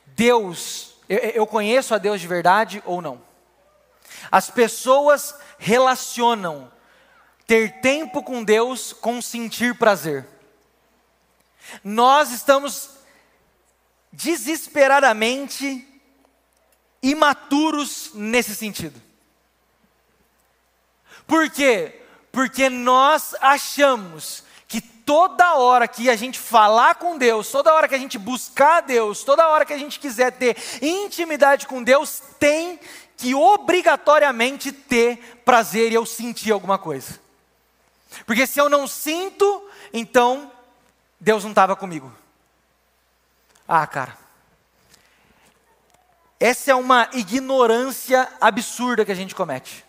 Deus, 0.08 0.96
eu, 1.08 1.20
eu 1.20 1.48
conheço 1.48 1.94
a 1.94 2.00
Deus 2.00 2.20
de 2.20 2.28
verdade 2.28 2.82
ou 2.88 3.04
não? 3.04 3.22
As 4.32 4.50
pessoas 4.50 5.36
relacionam 5.60 6.72
ter 7.46 7.82
tempo 7.82 8.24
com 8.24 8.44
Deus 8.44 8.94
com 8.94 9.22
sentir 9.22 9.78
prazer. 9.78 10.28
Nós 11.84 12.32
estamos 12.32 12.90
desesperadamente 14.12 15.88
imaturos 17.00 18.10
nesse 18.16 18.56
sentido. 18.56 19.00
Por 21.28 21.48
quê? 21.48 22.02
Porque 22.32 22.70
nós 22.72 23.36
achamos 23.40 24.45
que 24.68 24.82
toda 24.82 25.56
hora 25.56 25.88
que 25.88 26.10
a 26.10 26.16
gente 26.16 26.40
falar 26.40 26.96
com 26.96 27.18
Deus, 27.18 27.50
toda 27.52 27.74
hora 27.74 27.88
que 27.88 27.96
a 27.96 28.00
gente 28.00 28.18
buscar 28.18 28.82
Deus, 28.82 29.24
toda 29.24 29.48
hora 29.48 29.66
que 29.66 29.74
a 29.74 29.78
gente 29.78 30.00
quiser 30.00 30.32
ter 30.32 30.58
intimidade 30.82 31.68
com 31.68 31.84
Deus, 31.84 32.22
tem 32.40 32.80
que 33.16 33.34
obrigatoriamente 33.36 34.72
ter 34.72 35.40
prazer 35.46 35.92
e 35.92 35.96
eu 35.96 36.06
sentir 36.06 36.52
alguma 36.52 36.78
coisa. 36.78 37.20
Porque 38.26 38.48
se 38.48 38.60
eu 38.60 38.70
não 38.70 38.88
sinto, 38.88 39.70
então 39.94 40.52
Deus 41.20 41.44
não 41.44 41.52
estava 41.52 41.76
comigo. 41.76 42.12
Ah, 43.68 43.86
cara. 43.86 44.18
Essa 46.40 46.72
é 46.72 46.76
uma 46.76 47.10
ignorância 47.14 48.30
absurda 48.42 49.06
que 49.06 49.12
a 49.12 49.16
gente 49.16 49.34
comete. 49.34 49.85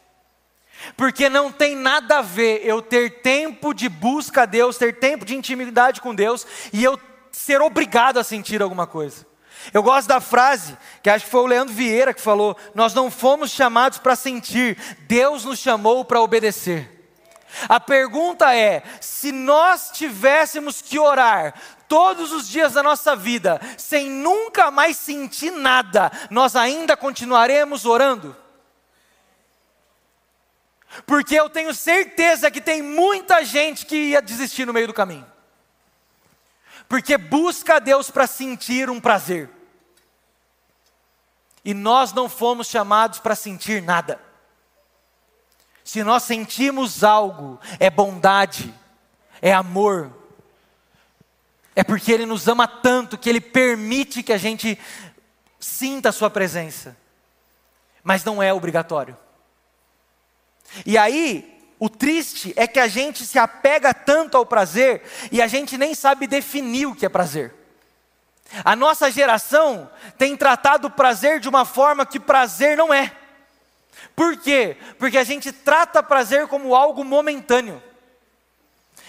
Porque 0.96 1.28
não 1.28 1.50
tem 1.50 1.74
nada 1.74 2.18
a 2.18 2.22
ver 2.22 2.60
eu 2.64 2.82
ter 2.82 3.22
tempo 3.22 3.72
de 3.72 3.88
busca 3.88 4.42
a 4.42 4.46
Deus, 4.46 4.76
ter 4.76 4.98
tempo 4.98 5.24
de 5.24 5.34
intimidade 5.34 6.00
com 6.00 6.14
Deus 6.14 6.46
e 6.72 6.82
eu 6.82 6.98
ser 7.32 7.60
obrigado 7.60 8.18
a 8.18 8.24
sentir 8.24 8.62
alguma 8.62 8.86
coisa. 8.86 9.26
Eu 9.72 9.82
gosto 9.82 10.08
da 10.08 10.20
frase, 10.20 10.76
que 11.02 11.10
acho 11.10 11.24
que 11.24 11.30
foi 11.30 11.40
o 11.40 11.46
Leandro 11.46 11.74
Vieira 11.74 12.14
que 12.14 12.20
falou: 12.20 12.56
Nós 12.74 12.94
não 12.94 13.10
fomos 13.10 13.50
chamados 13.50 13.98
para 13.98 14.14
sentir, 14.14 14.76
Deus 15.08 15.44
nos 15.44 15.58
chamou 15.58 16.04
para 16.04 16.20
obedecer. 16.20 16.92
A 17.68 17.80
pergunta 17.80 18.54
é: 18.54 18.82
se 19.00 19.32
nós 19.32 19.90
tivéssemos 19.92 20.82
que 20.82 20.98
orar 20.98 21.54
todos 21.88 22.32
os 22.32 22.48
dias 22.48 22.74
da 22.74 22.82
nossa 22.82 23.16
vida, 23.16 23.60
sem 23.76 24.10
nunca 24.10 24.70
mais 24.70 24.96
sentir 24.96 25.50
nada, 25.50 26.10
nós 26.30 26.54
ainda 26.54 26.96
continuaremos 26.96 27.84
orando? 27.84 28.36
Porque 31.04 31.34
eu 31.34 31.50
tenho 31.50 31.74
certeza 31.74 32.50
que 32.50 32.60
tem 32.60 32.82
muita 32.82 33.44
gente 33.44 33.84
que 33.84 33.96
ia 33.96 34.22
desistir 34.22 34.64
no 34.64 34.72
meio 34.72 34.86
do 34.86 34.94
caminho. 34.94 35.26
Porque 36.88 37.18
busca 37.18 37.76
a 37.76 37.78
Deus 37.78 38.10
para 38.10 38.26
sentir 38.26 38.88
um 38.88 39.00
prazer. 39.00 39.50
E 41.64 41.74
nós 41.74 42.12
não 42.12 42.28
fomos 42.28 42.68
chamados 42.68 43.18
para 43.18 43.34
sentir 43.34 43.82
nada. 43.82 44.20
Se 45.82 46.02
nós 46.02 46.22
sentimos 46.22 47.02
algo, 47.02 47.60
é 47.78 47.90
bondade, 47.90 48.72
é 49.42 49.52
amor, 49.52 50.12
é 51.74 51.84
porque 51.84 52.10
Ele 52.10 52.24
nos 52.24 52.48
ama 52.48 52.66
tanto 52.66 53.18
que 53.18 53.28
Ele 53.28 53.40
permite 53.40 54.22
que 54.22 54.32
a 54.32 54.38
gente 54.38 54.78
sinta 55.60 56.08
a 56.08 56.12
Sua 56.12 56.30
presença, 56.30 56.96
mas 58.02 58.24
não 58.24 58.42
é 58.42 58.52
obrigatório. 58.52 59.16
E 60.84 60.96
aí, 60.96 61.56
o 61.78 61.88
triste 61.88 62.52
é 62.56 62.66
que 62.66 62.80
a 62.80 62.88
gente 62.88 63.24
se 63.26 63.38
apega 63.38 63.92
tanto 63.92 64.36
ao 64.36 64.46
prazer 64.46 65.02
e 65.30 65.42
a 65.42 65.46
gente 65.46 65.76
nem 65.76 65.94
sabe 65.94 66.26
definir 66.26 66.86
o 66.86 66.94
que 66.94 67.04
é 67.04 67.08
prazer. 67.08 67.54
A 68.64 68.76
nossa 68.76 69.10
geração 69.10 69.90
tem 70.16 70.36
tratado 70.36 70.86
o 70.86 70.90
prazer 70.90 71.40
de 71.40 71.48
uma 71.48 71.64
forma 71.64 72.06
que 72.06 72.20
prazer 72.20 72.76
não 72.76 72.94
é. 72.94 73.12
Por 74.14 74.36
quê? 74.38 74.76
Porque 74.98 75.18
a 75.18 75.24
gente 75.24 75.52
trata 75.52 76.02
prazer 76.02 76.46
como 76.46 76.74
algo 76.74 77.04
momentâneo. 77.04 77.82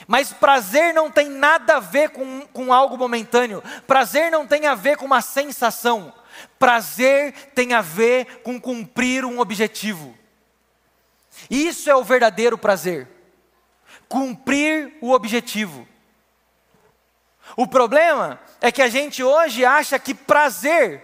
Mas 0.08 0.34
prazer 0.34 0.94
não 0.94 1.10
tem 1.10 1.30
nada 1.30 1.78
a 1.78 1.80
ver 1.80 2.10
com, 2.10 2.42
com 2.48 2.74
algo 2.74 2.98
momentâneo. 2.98 3.64
Prazer 3.86 4.32
não 4.32 4.46
tem 4.46 4.66
a 4.66 4.76
ver 4.76 4.98
com 4.98 5.06
uma 5.06 5.22
sensação. 5.22 6.14
Prazer 6.60 7.34
tem 7.56 7.74
a 7.74 7.82
ver 7.82 8.42
com 8.44 8.60
cumprir 8.60 9.24
um 9.26 9.40
objetivo. 9.40 10.17
Isso 11.50 11.90
é 11.90 11.96
o 11.96 12.04
verdadeiro 12.04 12.58
prazer. 12.58 13.08
Cumprir 14.08 14.98
o 15.02 15.12
objetivo. 15.12 15.88
O 17.56 17.68
problema 17.68 18.40
é 18.60 18.72
que 18.72 18.82
a 18.82 18.88
gente 18.88 19.24
hoje 19.24 19.64
acha 19.64 19.98
que 19.98 20.14
prazer 20.14 21.04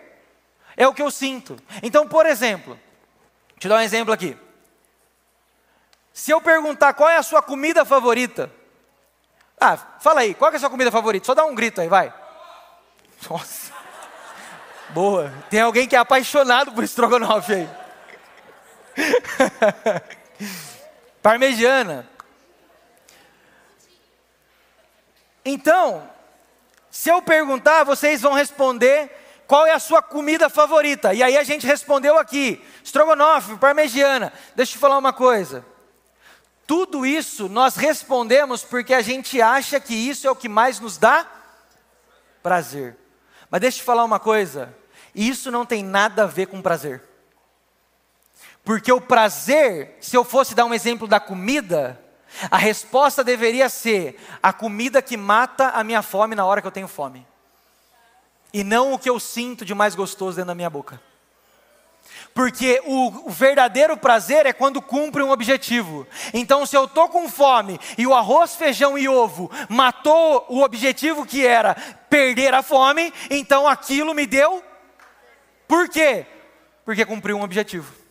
é 0.76 0.88
o 0.88 0.94
que 0.94 1.02
eu 1.02 1.12
sinto. 1.12 1.58
Então, 1.82 2.08
por 2.08 2.26
exemplo, 2.26 2.80
te 3.58 3.68
dar 3.68 3.78
um 3.78 3.82
exemplo 3.82 4.14
aqui. 4.14 4.38
Se 6.12 6.32
eu 6.32 6.42
perguntar 6.42 6.94
qual 6.94 7.10
é 7.10 7.18
a 7.18 7.24
sua 7.24 7.42
comida 7.42 7.86
favorita, 7.86 8.52
ah, 9.60 9.78
fala 9.78 10.22
aí, 10.22 10.34
qual 10.34 10.52
é 10.52 10.56
a 10.56 10.60
sua 10.60 10.70
comida 10.70 10.92
favorita? 10.92 11.26
Só 11.26 11.34
dá 11.34 11.46
um 11.46 11.56
grito 11.56 11.80
aí, 11.80 11.88
vai. 11.88 12.14
Nossa. 13.30 13.72
Boa. 14.90 15.34
Tem 15.50 15.62
alguém 15.62 15.88
que 15.88 15.96
é 15.96 16.00
apaixonado 16.00 16.72
por 16.72 16.84
estrogonofe 16.84 17.54
aí. 17.54 17.70
Parmegiana. 21.22 22.10
Então, 25.46 26.10
se 26.90 27.10
eu 27.10 27.22
perguntar, 27.22 27.84
vocês 27.84 28.22
vão 28.22 28.34
responder 28.34 29.10
qual 29.48 29.66
é 29.66 29.74
a 29.74 29.80
sua 29.80 30.02
comida 30.02 30.50
favorita? 30.50 31.14
E 31.14 31.22
aí 31.22 31.38
a 31.38 31.44
gente 31.44 31.68
respondeu 31.68 32.18
aqui: 32.18 32.64
estrogonofe, 32.84 33.58
parmegiana. 33.58 34.32
Deixa 34.56 34.76
eu 34.76 34.80
falar 34.80 34.98
uma 34.98 35.14
coisa. 35.14 35.66
Tudo 36.66 37.06
isso 37.06 37.50
nós 37.50 37.76
respondemos 37.76 38.64
porque 38.64 38.94
a 38.94 39.02
gente 39.02 39.42
acha 39.42 39.80
que 39.80 39.94
isso 39.94 40.26
é 40.28 40.32
o 40.32 40.36
que 40.36 40.48
mais 40.48 40.80
nos 40.80 40.98
dá 40.98 41.28
prazer. 42.42 42.98
Mas 43.50 43.62
deixa 43.62 43.78
eu 43.78 43.82
te 43.82 43.86
falar 43.86 44.04
uma 44.04 44.20
coisa: 44.20 44.74
isso 45.14 45.52
não 45.52 45.66
tem 45.66 45.84
nada 45.84 46.24
a 46.24 46.28
ver 46.28 46.48
com 46.48 46.62
prazer. 46.62 47.04
Porque 48.64 48.92
o 48.92 49.02
prazer, 49.02 49.98
se 50.00 50.16
eu 50.16 50.24
fosse 50.24 50.56
dar 50.56 50.66
um 50.66 50.74
exemplo 50.74 51.08
da 51.08 51.20
comida, 51.20 52.00
a 52.50 52.58
resposta 52.58 53.24
deveria 53.24 53.70
ser 53.70 54.20
a 54.42 54.54
comida 54.54 55.02
que 55.02 55.18
mata 55.18 55.70
a 55.70 55.84
minha 55.84 56.02
fome 56.02 56.36
na 56.36 56.46
hora 56.46 56.62
que 56.62 56.68
eu 56.68 56.72
tenho 56.72 56.88
fome 56.88 57.26
e 58.54 58.64
não 58.64 58.94
o 58.94 59.00
que 59.00 59.10
eu 59.10 59.20
sinto 59.20 59.66
de 59.66 59.74
mais 59.74 59.96
gostoso 59.96 60.36
dentro 60.36 60.50
da 60.50 60.56
minha 60.56 60.70
boca. 60.70 61.02
Porque 62.34 62.82
o, 62.86 63.28
o, 63.28 63.30
verdadeiro 63.30 63.98
prazer 63.98 64.46
é 64.46 64.54
quando 64.54 64.82
cumpre 64.82 65.24
um 65.24 65.32
objetivo. 65.32 66.06
Então, 66.34 66.66
se 66.66 66.76
eu 66.76 66.86
estou 66.86 67.10
com 67.10 67.30
fome 67.30 67.80
e 67.98 68.06
o 68.06 68.14
arroz, 68.14 68.56
feijão 68.56 68.98
e 68.98 69.08
ovo 69.08 69.50
matou 69.70 70.46
o 70.50 70.62
objetivo 70.62 71.26
que 71.26 71.46
era 71.46 71.76
perder 72.10 72.54
a 72.54 72.62
fome, 72.62 73.12
então 73.30 73.68
aquilo 73.68 74.14
me 74.14 74.26
deu. 74.28 74.64
Por 75.68 75.90
quê? 75.90 76.26
Porque 76.86 77.06
cumpriu 77.06 77.38
um 77.38 77.44
objetivo. 77.44 78.03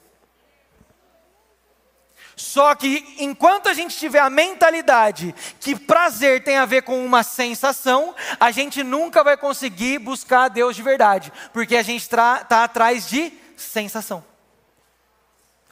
Só 2.42 2.74
que 2.74 3.14
enquanto 3.18 3.68
a 3.68 3.72
gente 3.72 3.96
tiver 3.96 4.18
a 4.18 4.28
mentalidade 4.28 5.32
que 5.60 5.76
prazer 5.76 6.42
tem 6.42 6.56
a 6.56 6.66
ver 6.66 6.82
com 6.82 7.02
uma 7.04 7.22
sensação, 7.22 8.16
a 8.40 8.50
gente 8.50 8.82
nunca 8.82 9.22
vai 9.22 9.36
conseguir 9.36 10.00
buscar 10.00 10.44
a 10.46 10.48
Deus 10.48 10.74
de 10.74 10.82
verdade, 10.82 11.32
porque 11.52 11.76
a 11.76 11.82
gente 11.82 12.02
está 12.02 12.44
atrás 12.50 13.08
de 13.08 13.32
sensação. 13.56 14.24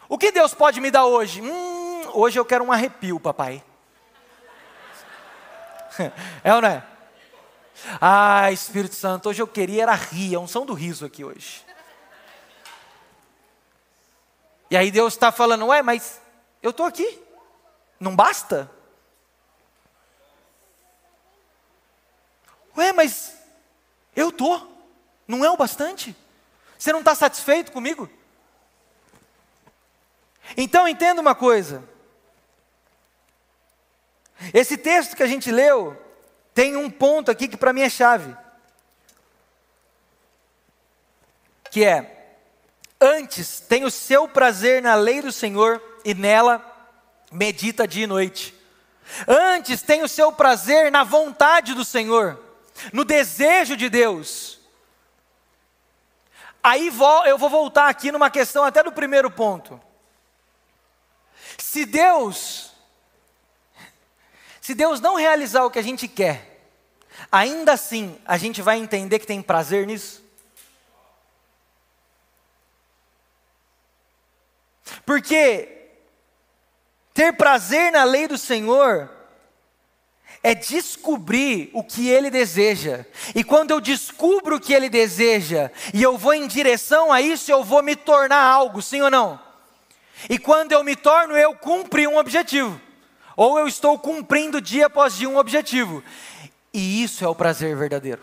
O 0.08 0.16
que 0.16 0.30
Deus 0.30 0.54
pode 0.54 0.80
me 0.80 0.92
dar 0.92 1.06
hoje? 1.06 1.42
Hum, 1.42 2.08
hoje 2.14 2.38
eu 2.38 2.44
quero 2.44 2.62
um 2.62 2.70
arrepio, 2.70 3.18
papai. 3.18 3.64
É 6.44 6.54
ou 6.54 6.62
não 6.62 6.68
é? 6.68 6.84
Ah, 8.00 8.52
Espírito 8.52 8.94
Santo, 8.94 9.28
hoje 9.28 9.42
eu 9.42 9.46
queria 9.48 9.82
era 9.82 9.94
rir, 9.94 10.36
a 10.36 10.38
unção 10.38 10.64
do 10.64 10.72
riso 10.72 11.04
aqui 11.04 11.24
hoje. 11.24 11.66
E 14.70 14.76
aí 14.76 14.92
Deus 14.92 15.14
está 15.14 15.32
falando, 15.32 15.66
ué, 15.66 15.82
mas 15.82 16.20
eu 16.62 16.70
estou 16.70 16.86
aqui. 16.86 17.22
Não 17.98 18.14
basta? 18.14 18.70
Ué, 22.76 22.92
mas 22.92 23.34
eu 24.14 24.30
estou. 24.30 24.66
Não 25.26 25.44
é 25.44 25.50
o 25.50 25.56
bastante? 25.56 26.16
Você 26.78 26.92
não 26.92 27.00
está 27.00 27.14
satisfeito 27.14 27.72
comigo? 27.72 28.08
Então 30.56 30.88
entenda 30.88 31.20
uma 31.20 31.34
coisa. 31.34 31.84
Esse 34.54 34.76
texto 34.76 35.14
que 35.14 35.22
a 35.22 35.26
gente 35.26 35.50
leu 35.50 35.96
tem 36.54 36.76
um 36.76 36.90
ponto 36.90 37.30
aqui 37.30 37.46
que 37.46 37.56
para 37.56 37.72
mim 37.72 37.82
é 37.82 37.90
chave. 37.90 38.34
Que 41.70 41.84
é: 41.84 42.38
antes 43.00 43.60
tem 43.60 43.84
o 43.84 43.90
seu 43.90 44.26
prazer 44.26 44.82
na 44.82 44.94
lei 44.94 45.20
do 45.20 45.30
Senhor 45.30 45.89
e 46.04 46.14
nela 46.14 46.64
medita 47.30 47.86
dia 47.86 48.04
e 48.04 48.06
noite. 48.06 48.54
Antes 49.26 49.82
tem 49.82 50.02
o 50.02 50.08
seu 50.08 50.32
prazer 50.32 50.90
na 50.90 51.04
vontade 51.04 51.74
do 51.74 51.84
Senhor, 51.84 52.40
no 52.92 53.04
desejo 53.04 53.76
de 53.76 53.88
Deus. 53.88 54.58
Aí 56.62 56.92
eu 57.26 57.38
vou 57.38 57.48
voltar 57.48 57.88
aqui 57.88 58.12
numa 58.12 58.30
questão 58.30 58.64
até 58.64 58.82
do 58.82 58.92
primeiro 58.92 59.30
ponto. 59.30 59.80
Se 61.58 61.84
Deus 61.84 62.70
Se 64.60 64.74
Deus 64.74 65.00
não 65.00 65.16
realizar 65.16 65.64
o 65.64 65.70
que 65.70 65.78
a 65.78 65.82
gente 65.82 66.06
quer, 66.06 66.70
ainda 67.32 67.72
assim 67.72 68.16
a 68.24 68.36
gente 68.36 68.62
vai 68.62 68.78
entender 68.78 69.18
que 69.18 69.26
tem 69.26 69.42
prazer 69.42 69.86
nisso? 69.86 70.22
Porque 75.04 75.79
ter 77.20 77.34
prazer 77.34 77.92
na 77.92 78.02
lei 78.02 78.26
do 78.26 78.38
Senhor 78.38 79.10
é 80.42 80.54
descobrir 80.54 81.68
o 81.74 81.84
que 81.84 82.08
Ele 82.08 82.30
deseja. 82.30 83.04
E 83.34 83.44
quando 83.44 83.72
eu 83.72 83.78
descubro 83.78 84.56
o 84.56 84.60
que 84.60 84.72
Ele 84.72 84.88
deseja 84.88 85.70
e 85.92 86.02
eu 86.02 86.16
vou 86.16 86.32
em 86.32 86.46
direção 86.46 87.12
a 87.12 87.20
isso, 87.20 87.52
eu 87.52 87.62
vou 87.62 87.82
me 87.82 87.94
tornar 87.94 88.42
algo, 88.42 88.80
sim 88.80 89.02
ou 89.02 89.10
não? 89.10 89.38
E 90.30 90.38
quando 90.38 90.72
eu 90.72 90.82
me 90.82 90.96
torno, 90.96 91.36
eu 91.36 91.54
cumpri 91.54 92.06
um 92.06 92.16
objetivo. 92.16 92.80
Ou 93.36 93.58
eu 93.58 93.68
estou 93.68 93.98
cumprindo 93.98 94.58
dia 94.58 94.86
após 94.86 95.14
dia 95.14 95.28
um 95.28 95.36
objetivo. 95.36 96.02
E 96.72 97.02
isso 97.04 97.22
é 97.22 97.28
o 97.28 97.34
prazer 97.34 97.76
verdadeiro. 97.76 98.22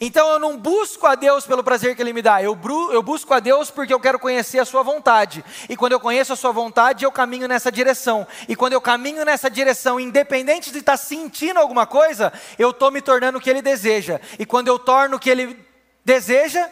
Então 0.00 0.28
eu 0.28 0.38
não 0.38 0.56
busco 0.56 1.06
a 1.06 1.14
Deus 1.14 1.46
pelo 1.46 1.62
prazer 1.62 1.94
que 1.94 2.02
Ele 2.02 2.12
me 2.12 2.22
dá, 2.22 2.42
eu, 2.42 2.58
eu, 2.92 3.02
busco 3.02 3.32
a 3.34 3.40
Deus 3.40 3.70
porque 3.70 3.92
eu 3.92 4.00
quero 4.00 4.18
conhecer 4.18 4.58
a 4.58 4.64
Sua 4.64 4.82
vontade. 4.82 5.44
E 5.68 5.76
quando 5.76 5.92
eu 5.92 6.00
conheço 6.00 6.32
a 6.32 6.36
Sua 6.36 6.52
vontade, 6.52 7.04
eu 7.04 7.12
caminho 7.12 7.46
nessa 7.48 7.70
direção. 7.70 8.26
E 8.48 8.56
quando 8.56 8.72
eu 8.72 8.80
caminho 8.80 9.24
nessa 9.24 9.50
direção, 9.50 10.00
independente 10.00 10.70
de 10.70 10.78
estar 10.78 10.96
sentindo 10.96 11.58
alguma 11.58 11.86
coisa, 11.86 12.32
eu 12.58 12.70
estou 12.70 12.90
me 12.90 13.00
tornando 13.00 13.38
o 13.38 13.40
que 13.40 13.50
Ele 13.50 13.62
deseja. 13.62 14.20
E 14.38 14.46
quando 14.46 14.68
eu 14.68 14.78
torno 14.78 15.16
o 15.16 15.20
que 15.20 15.30
Ele 15.30 15.58
deseja, 16.04 16.68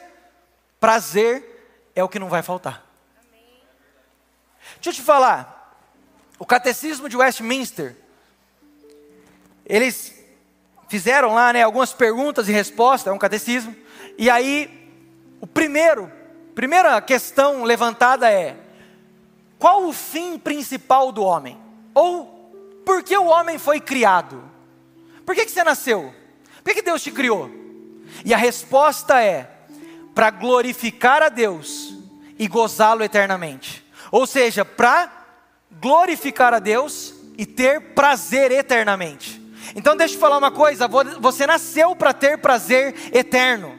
prazer 0.78 1.90
é 1.94 2.02
o 2.02 2.08
que 2.08 2.18
não 2.18 2.28
vai 2.28 2.42
faltar. 2.42 2.86
Deixa 4.76 4.90
eu 4.90 4.94
te 4.94 5.02
falar, 5.02 5.76
o 6.38 6.46
catecismo 6.46 7.08
de 7.08 7.16
Westminster, 7.16 7.96
eles 9.66 10.19
fizeram 10.90 11.34
lá 11.34 11.52
né, 11.52 11.62
algumas 11.62 11.92
perguntas 11.92 12.48
e 12.48 12.52
respostas, 12.52 13.12
é 13.12 13.14
um 13.14 13.18
catecismo. 13.18 13.74
E 14.18 14.28
aí, 14.28 14.68
o 15.40 15.46
primeiro, 15.46 16.10
primeira 16.52 17.00
questão 17.00 17.62
levantada 17.62 18.28
é: 18.28 18.56
qual 19.56 19.86
o 19.86 19.92
fim 19.92 20.36
principal 20.36 21.12
do 21.12 21.22
homem? 21.22 21.56
Ou 21.94 22.26
por 22.84 23.04
que 23.04 23.16
o 23.16 23.26
homem 23.26 23.56
foi 23.56 23.80
criado? 23.80 24.42
Por 25.24 25.36
que, 25.36 25.46
que 25.46 25.52
você 25.52 25.62
nasceu? 25.62 26.12
Por 26.56 26.64
que, 26.64 26.80
que 26.80 26.82
Deus 26.82 27.02
te 27.02 27.12
criou? 27.12 27.48
E 28.24 28.34
a 28.34 28.36
resposta 28.36 29.22
é: 29.22 29.48
para 30.12 30.30
glorificar 30.30 31.22
a 31.22 31.28
Deus 31.28 31.94
e 32.36 32.48
gozá-lo 32.48 33.04
eternamente. 33.04 33.86
Ou 34.10 34.26
seja, 34.26 34.64
para 34.64 35.08
glorificar 35.80 36.52
a 36.52 36.58
Deus 36.58 37.14
e 37.38 37.46
ter 37.46 37.94
prazer 37.94 38.50
eternamente. 38.50 39.39
Então 39.74 39.96
deixa 39.96 40.14
eu 40.14 40.20
falar 40.20 40.38
uma 40.38 40.50
coisa: 40.50 40.88
você 41.20 41.46
nasceu 41.46 41.94
para 41.94 42.12
ter 42.12 42.38
prazer 42.38 42.94
eterno. 43.12 43.78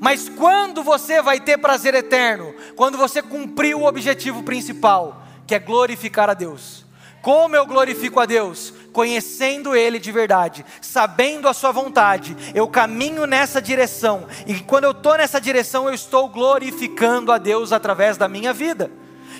Mas 0.00 0.28
quando 0.28 0.82
você 0.82 1.20
vai 1.20 1.40
ter 1.40 1.58
prazer 1.58 1.94
eterno? 1.94 2.54
Quando 2.76 2.96
você 2.96 3.20
cumprir 3.20 3.74
o 3.74 3.84
objetivo 3.84 4.42
principal, 4.42 5.22
que 5.46 5.54
é 5.54 5.58
glorificar 5.58 6.30
a 6.30 6.34
Deus. 6.34 6.86
Como 7.20 7.54
eu 7.54 7.66
glorifico 7.66 8.18
a 8.18 8.26
Deus? 8.26 8.72
Conhecendo 8.92 9.76
Ele 9.76 9.98
de 9.98 10.10
verdade, 10.10 10.66
sabendo 10.80 11.48
a 11.48 11.54
Sua 11.54 11.70
vontade, 11.70 12.36
eu 12.54 12.66
caminho 12.66 13.26
nessa 13.26 13.62
direção, 13.62 14.26
e 14.46 14.58
quando 14.60 14.84
eu 14.84 14.90
estou 14.90 15.16
nessa 15.16 15.40
direção, 15.40 15.86
eu 15.88 15.94
estou 15.94 16.28
glorificando 16.28 17.30
a 17.30 17.38
Deus 17.38 17.72
através 17.72 18.16
da 18.16 18.28
minha 18.28 18.52
vida. 18.52 18.90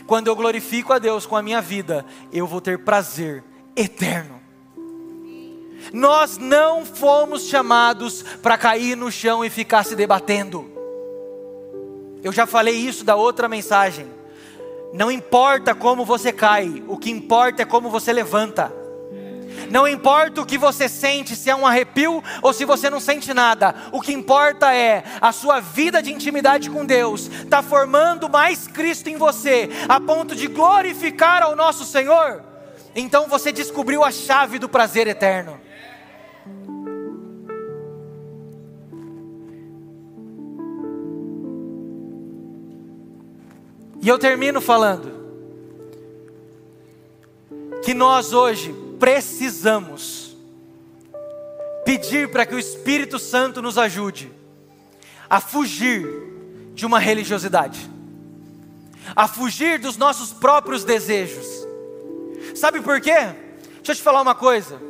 Quando 0.07 0.29
eu 0.29 0.37
glorifico 0.37 0.93
a 0.93 0.99
Deus 0.99 1.27
com 1.27 1.37
a 1.37 1.43
minha 1.43 1.61
vida, 1.61 2.05
eu 2.33 2.47
vou 2.47 2.61
ter 2.61 2.79
prazer 2.79 3.43
eterno. 3.77 4.42
Nós 5.93 6.39
não 6.39 6.85
fomos 6.85 7.49
chamados 7.49 8.23
para 8.43 8.59
cair 8.59 8.97
no 8.97 9.11
chão 9.11 9.45
e 9.45 9.51
ficar 9.51 9.85
se 9.85 9.97
debatendo. 9.97 10.71
Eu 12.23 12.33
já 12.33 12.47
falei 12.47 12.75
isso 12.75 13.05
da 13.05 13.17
outra 13.17 13.49
mensagem. 13.49 14.07
Não 14.93 15.11
importa 15.11 15.75
como 15.75 16.05
você 16.05 16.33
cai, 16.33 16.83
o 16.87 16.99
que 16.99 17.11
importa 17.11 17.63
é 17.63 17.65
como 17.65 17.91
você 17.91 18.13
levanta. 18.13 18.73
Não 19.71 19.89
importa 19.89 20.41
o 20.41 20.47
que 20.47 20.59
você 20.59 20.89
sente, 20.89 21.35
se 21.35 21.49
é 21.49 21.57
um 21.57 21.67
arrepio 21.67 22.23
ou 22.43 22.53
se 22.53 22.65
você 22.65 22.91
não 22.91 23.01
sente 23.01 23.33
nada. 23.33 23.75
O 23.91 24.01
que 24.01 24.13
importa 24.13 24.75
é 24.75 25.03
a 25.21 25.33
sua 25.33 25.61
vida 25.61 26.03
de 26.03 26.13
intimidade 26.13 26.69
com 26.69 26.85
Deus 26.85 27.27
está 27.27 27.63
formando 27.63 28.29
mais 28.29 28.67
Cristo 28.67 29.09
em 29.09 29.17
você, 29.17 29.71
a 29.89 29.99
ponto 29.99 30.37
de 30.37 30.47
glorificar 30.47 31.43
ao 31.43 31.57
nosso 31.57 31.85
Senhor. 31.85 32.43
Então 32.95 33.29
você 33.29 33.51
descobriu 33.51 34.05
a 34.05 34.11
chave 34.11 34.59
do 34.59 34.69
prazer 34.69 35.07
eterno. 35.07 35.59
E 44.03 44.09
eu 44.09 44.19
termino 44.19 44.61
falando 44.61 45.13
que 47.85 47.95
nós 47.95 48.33
hoje 48.33 48.75
precisamos 48.99 50.37
pedir 51.85 52.29
para 52.29 52.45
que 52.45 52.55
o 52.55 52.59
Espírito 52.59 53.21
Santo 53.21 53.63
nos 53.63 53.79
ajude 53.79 54.33
a 55.31 55.41
fugir 55.41 56.05
de 56.75 56.85
uma 56.85 56.99
religiosidade, 56.99 57.89
a 59.15 59.29
fugir 59.29 59.79
dos 59.79 59.97
nossos 59.97 60.33
próprios 60.33 60.83
desejos. 60.83 61.47
Sabe 62.57 62.81
por 62.81 63.01
quê? 63.01 63.15
Deixa 63.77 63.93
eu 63.93 63.95
te 63.95 64.03
falar 64.03 64.21
uma 64.21 64.35
coisa. 64.35 64.81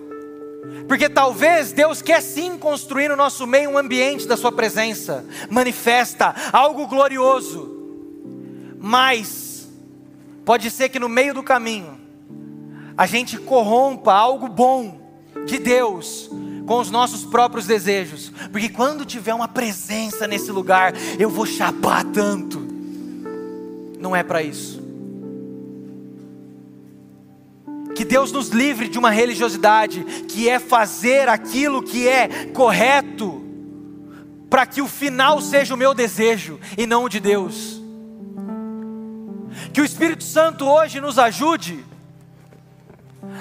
Porque 0.89 1.11
talvez 1.11 1.71
Deus 1.71 2.01
quer 2.01 2.23
sim 2.23 2.57
construir 2.57 3.09
no 3.09 3.17
nosso 3.17 3.47
meio 3.47 3.71
um 3.71 3.79
ambiente 3.79 4.27
da 4.27 4.39
Sua 4.39 4.53
presença, 4.53 5.23
manifesta 5.51 6.35
algo 6.51 6.87
glorioso 6.87 7.72
mas 8.83 9.69
pode 10.45 10.69
ser 10.71 10.89
que 10.89 10.99
no 10.99 11.09
meio 11.09 11.33
do 11.33 11.43
caminho 11.43 12.01
a 12.97 13.07
gente 13.07 13.39
corrompa 13.39 14.13
algo 14.13 14.49
bom 14.49 15.01
de 15.47 15.59
Deus 15.59 16.29
com 16.67 16.79
os 16.79 16.91
nossos 16.91 17.25
próprios 17.25 17.67
desejos, 17.67 18.33
porque 18.51 18.69
quando 18.69 19.05
tiver 19.05 19.35
uma 19.35 19.49
presença 19.49 20.27
nesse 20.27 20.51
lugar, 20.51 20.93
eu 21.19 21.31
vou 21.31 21.47
chapar 21.47 22.05
tanto. 22.05 22.61
Não 23.99 24.15
é 24.15 24.23
para 24.23 24.43
isso. 24.43 24.83
Que 27.95 28.05
Deus 28.05 28.33
nos 28.33 28.49
livre 28.49 28.89
de 28.89 28.99
uma 28.99 29.11
religiosidade 29.11 30.05
que 30.29 30.49
é 30.49 30.59
fazer 30.59 31.29
aquilo 31.29 31.83
que 31.83 32.09
é 32.09 32.47
correto, 32.53 33.45
para 34.49 34.67
que 34.67 34.83
o 34.83 34.89
final 34.89 35.41
seja 35.41 35.75
o 35.75 35.79
meu 35.79 35.95
desejo 35.95 36.59
e 36.77 36.87
não 36.87 37.05
o 37.05 37.09
de 37.09 37.21
Deus. 37.21 37.82
Que 39.73 39.81
o 39.81 39.85
Espírito 39.85 40.25
Santo 40.25 40.67
hoje 40.67 41.01
nos 41.01 41.19
ajude 41.19 41.85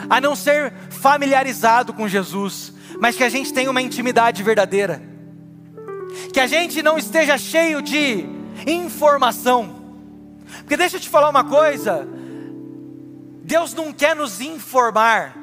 a 0.10 0.22
não 0.22 0.36
ser 0.36 0.74
familiarizado 0.90 1.94
com 1.94 2.08
Jesus, 2.08 2.74
mas 3.00 3.16
que 3.16 3.24
a 3.24 3.30
gente 3.30 3.54
tenha 3.54 3.70
uma 3.70 3.82
intimidade 3.82 4.44
verdadeira. 4.44 5.02
Que 6.32 6.40
a 6.40 6.48
gente 6.48 6.82
não 6.82 6.98
esteja 6.98 7.38
cheio 7.38 7.82
de 7.82 8.26
informação. 8.68 9.82
Porque 10.60 10.78
deixa 10.78 10.98
eu 10.98 11.02
te 11.02 11.10
falar 11.10 11.30
uma 11.30 11.44
coisa: 11.44 12.08
Deus 13.44 13.74
não 13.74 13.92
quer 13.92 14.16
nos 14.16 14.40
informar, 14.40 15.36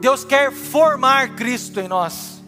Deus 0.00 0.24
quer 0.24 0.52
formar 0.52 1.34
Cristo 1.34 1.80
em 1.80 1.88
nós. 1.88 2.42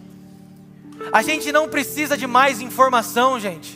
A 1.12 1.22
gente 1.22 1.52
não 1.52 1.68
precisa 1.68 2.16
de 2.16 2.26
mais 2.26 2.60
informação, 2.60 3.38
gente. 3.38 3.75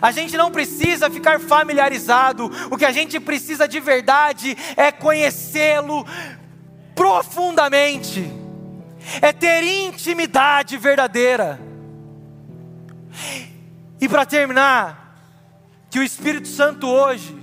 A 0.00 0.10
gente 0.10 0.36
não 0.36 0.50
precisa 0.50 1.10
ficar 1.10 1.40
familiarizado, 1.40 2.50
o 2.70 2.76
que 2.76 2.84
a 2.84 2.92
gente 2.92 3.18
precisa 3.18 3.66
de 3.66 3.80
verdade 3.80 4.56
é 4.76 4.92
conhecê-lo 4.92 6.06
profundamente, 6.94 8.30
é 9.20 9.32
ter 9.32 9.62
intimidade 9.62 10.76
verdadeira. 10.76 11.60
E 14.00 14.08
para 14.08 14.24
terminar, 14.24 15.08
que 15.90 15.98
o 15.98 16.02
Espírito 16.02 16.48
Santo 16.48 16.86
hoje 16.86 17.36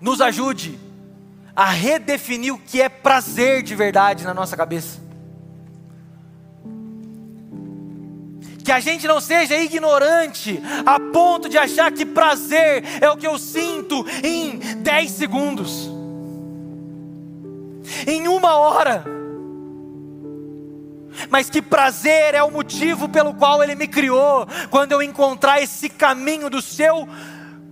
nos 0.00 0.20
ajude 0.20 0.78
a 1.54 1.70
redefinir 1.70 2.54
o 2.54 2.58
que 2.58 2.80
é 2.80 2.88
prazer 2.88 3.62
de 3.62 3.74
verdade 3.74 4.24
na 4.24 4.34
nossa 4.34 4.56
cabeça. 4.56 5.01
Que 8.62 8.72
a 8.72 8.80
gente 8.80 9.06
não 9.06 9.20
seja 9.20 9.56
ignorante 9.56 10.60
a 10.86 10.98
ponto 10.98 11.48
de 11.48 11.58
achar 11.58 11.90
que 11.92 12.06
prazer 12.06 12.84
é 13.00 13.10
o 13.10 13.16
que 13.16 13.26
eu 13.26 13.38
sinto 13.38 14.04
em 14.22 14.58
10 14.58 15.10
segundos, 15.10 15.90
em 18.06 18.28
uma 18.28 18.54
hora, 18.54 19.04
mas 21.28 21.50
que 21.50 21.60
prazer 21.60 22.34
é 22.34 22.42
o 22.42 22.50
motivo 22.50 23.08
pelo 23.08 23.34
qual 23.34 23.62
Ele 23.62 23.74
me 23.74 23.86
criou, 23.86 24.46
quando 24.70 24.92
eu 24.92 25.02
encontrar 25.02 25.60
esse 25.60 25.88
caminho 25.88 26.48
do 26.48 26.62
seu 26.62 27.08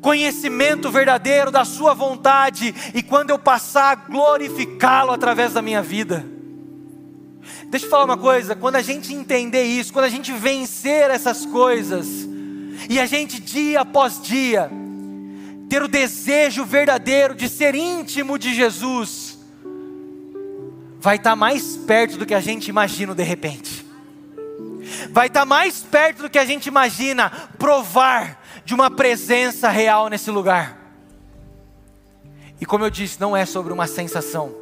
conhecimento 0.01 0.91
verdadeiro 0.91 1.51
da 1.51 1.65
Sua 1.65 1.95
vontade, 1.95 2.75
e 2.95 3.03
quando 3.03 3.31
eu 3.31 3.39
passar 3.39 3.93
a 3.93 3.95
glorificá-lo 3.95 5.13
através 5.13 5.53
da 5.53 5.63
minha 5.63 5.83
vida. 5.83 6.40
Deixa 7.71 7.87
eu 7.87 7.91
falar 7.91 8.05
uma 8.05 8.19
coisa: 8.19 8.57
quando 8.57 8.77
a 8.77 8.83
gente 8.83 9.15
entender 9.15 9.63
isso, 9.63 9.93
quando 9.93 10.07
a 10.07 10.11
gente 10.11 10.33
vencer 10.33 11.09
essas 11.11 11.47
coisas, 11.47 12.07
e 12.89 12.99
a 12.99 13.07
gente 13.07 13.41
dia 13.41 13.81
após 13.81 14.21
dia, 14.21 14.69
ter 15.69 15.81
o 15.81 15.89
desejo 15.89 16.65
verdadeiro 16.65 17.35
de 17.35 17.49
ser 17.49 17.77
íntimo 17.77 18.37
de 18.37 18.53
Jesus, 18.53 19.39
vai 20.99 21.15
estar 21.15 21.37
mais 21.37 21.77
perto 21.77 22.19
do 22.19 22.27
que 22.27 22.35
a 22.35 22.41
gente 22.41 22.67
imagina 22.69 23.15
de 23.15 23.23
repente. 23.23 23.87
Vai 25.13 25.29
estar 25.29 25.45
mais 25.45 25.81
perto 25.81 26.23
do 26.23 26.31
que 26.31 26.39
a 26.39 26.45
gente 26.45 26.67
imagina 26.67 27.31
provar 27.57 28.43
de 28.65 28.75
uma 28.75 28.91
presença 28.91 29.69
real 29.69 30.09
nesse 30.09 30.31
lugar. 30.31 30.77
E 32.61 32.67
como 32.67 32.85
eu 32.85 32.91
disse, 32.91 33.21
não 33.21 33.37
é 33.37 33.47
sobre 33.47 33.73
uma 33.73 33.87
sensação. 33.87 34.53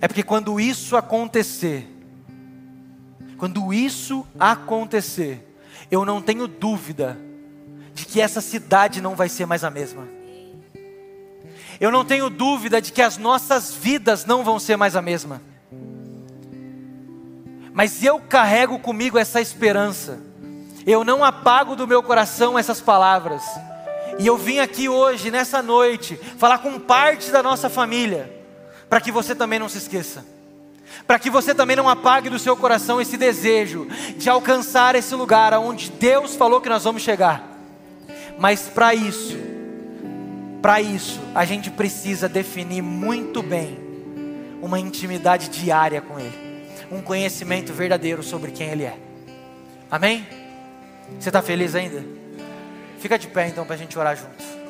É 0.00 0.08
porque 0.08 0.24
quando 0.24 0.58
isso 0.58 0.96
acontecer, 0.96 1.91
quando 3.42 3.74
isso 3.74 4.24
acontecer, 4.38 5.44
eu 5.90 6.04
não 6.04 6.22
tenho 6.22 6.46
dúvida 6.46 7.18
de 7.92 8.04
que 8.04 8.20
essa 8.20 8.40
cidade 8.40 9.00
não 9.00 9.16
vai 9.16 9.28
ser 9.28 9.46
mais 9.46 9.64
a 9.64 9.68
mesma. 9.68 10.06
Eu 11.80 11.90
não 11.90 12.04
tenho 12.04 12.30
dúvida 12.30 12.80
de 12.80 12.92
que 12.92 13.02
as 13.02 13.18
nossas 13.18 13.74
vidas 13.74 14.24
não 14.24 14.44
vão 14.44 14.60
ser 14.60 14.76
mais 14.76 14.94
a 14.94 15.02
mesma. 15.02 15.42
Mas 17.72 18.04
eu 18.04 18.20
carrego 18.20 18.78
comigo 18.78 19.18
essa 19.18 19.40
esperança. 19.40 20.20
Eu 20.86 21.02
não 21.02 21.24
apago 21.24 21.74
do 21.74 21.84
meu 21.84 22.00
coração 22.00 22.56
essas 22.56 22.80
palavras. 22.80 23.42
E 24.20 24.26
eu 24.28 24.36
vim 24.36 24.60
aqui 24.60 24.88
hoje, 24.88 25.32
nessa 25.32 25.60
noite, 25.60 26.14
falar 26.38 26.58
com 26.58 26.78
parte 26.78 27.32
da 27.32 27.42
nossa 27.42 27.68
família, 27.68 28.40
para 28.88 29.00
que 29.00 29.10
você 29.10 29.34
também 29.34 29.58
não 29.58 29.68
se 29.68 29.78
esqueça. 29.78 30.24
Para 31.06 31.18
que 31.18 31.30
você 31.30 31.54
também 31.54 31.76
não 31.76 31.88
apague 31.88 32.28
do 32.28 32.38
seu 32.38 32.56
coração 32.56 33.00
esse 33.00 33.16
desejo 33.16 33.88
de 34.16 34.28
alcançar 34.30 34.94
esse 34.94 35.14
lugar 35.14 35.52
aonde 35.52 35.90
Deus 35.90 36.36
falou 36.36 36.60
que 36.60 36.68
nós 36.68 36.84
vamos 36.84 37.02
chegar. 37.02 37.58
Mas 38.38 38.62
para 38.62 38.94
isso, 38.94 39.36
para 40.60 40.80
isso, 40.80 41.20
a 41.34 41.44
gente 41.44 41.70
precisa 41.70 42.28
definir 42.28 42.82
muito 42.82 43.42
bem 43.42 43.78
uma 44.62 44.78
intimidade 44.78 45.48
diária 45.48 46.00
com 46.00 46.18
Ele, 46.18 46.68
um 46.90 47.02
conhecimento 47.02 47.72
verdadeiro 47.72 48.22
sobre 48.22 48.52
quem 48.52 48.68
Ele 48.68 48.84
é. 48.84 48.96
Amém? 49.90 50.26
Você 51.18 51.28
está 51.28 51.42
feliz 51.42 51.74
ainda? 51.74 52.04
Fica 52.98 53.18
de 53.18 53.26
pé 53.26 53.48
então 53.48 53.64
para 53.64 53.74
a 53.74 53.78
gente 53.78 53.98
orar 53.98 54.16
juntos. 54.16 54.61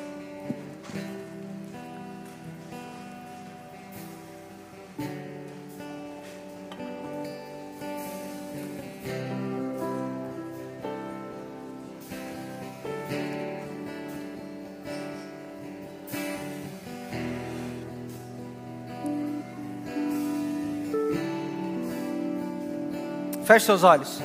Feche 23.52 23.66
seus 23.66 23.82
olhos. 23.82 24.18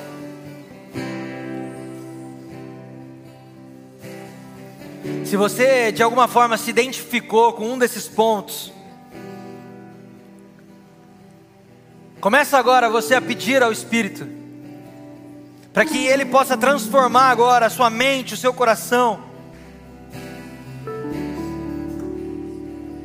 Se 5.26 5.36
você 5.36 5.92
de 5.92 6.02
alguma 6.02 6.26
forma 6.26 6.56
se 6.56 6.70
identificou 6.70 7.52
com 7.52 7.72
um 7.72 7.76
desses 7.76 8.08
pontos, 8.08 8.72
começa 12.22 12.56
agora 12.56 12.88
você 12.88 13.16
a 13.16 13.20
pedir 13.20 13.62
ao 13.62 13.70
Espírito, 13.70 14.26
para 15.74 15.84
que 15.84 16.06
Ele 16.06 16.24
possa 16.24 16.56
transformar 16.56 17.28
agora 17.28 17.66
a 17.66 17.70
sua 17.70 17.90
mente, 17.90 18.32
o 18.32 18.36
seu 18.38 18.54
coração, 18.54 19.24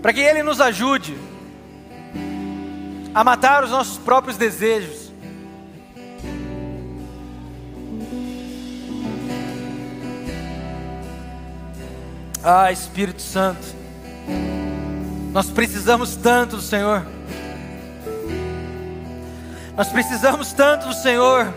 para 0.01 0.13
que 0.13 0.21
Ele 0.21 0.41
nos 0.41 0.61
ajude 0.61 1.17
a 3.13 3.26
matar 3.26 3.65
os 3.65 3.71
nossos 3.71 3.97
próprios 3.97 4.38
desejos, 4.38 5.03
Ah, 12.45 12.73
Espírito 12.73 13.21
Santo, 13.21 13.65
nós 15.31 15.49
precisamos 15.49 16.17
tanto 16.17 16.57
do 16.57 16.61
Senhor. 16.61 17.07
Nós 19.77 19.87
precisamos 19.87 20.51
tanto 20.51 20.89
do 20.89 20.93
Senhor, 20.93 21.53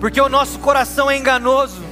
porque 0.00 0.18
o 0.18 0.28
nosso 0.30 0.58
coração 0.60 1.10
é 1.10 1.18
enganoso. 1.18 1.84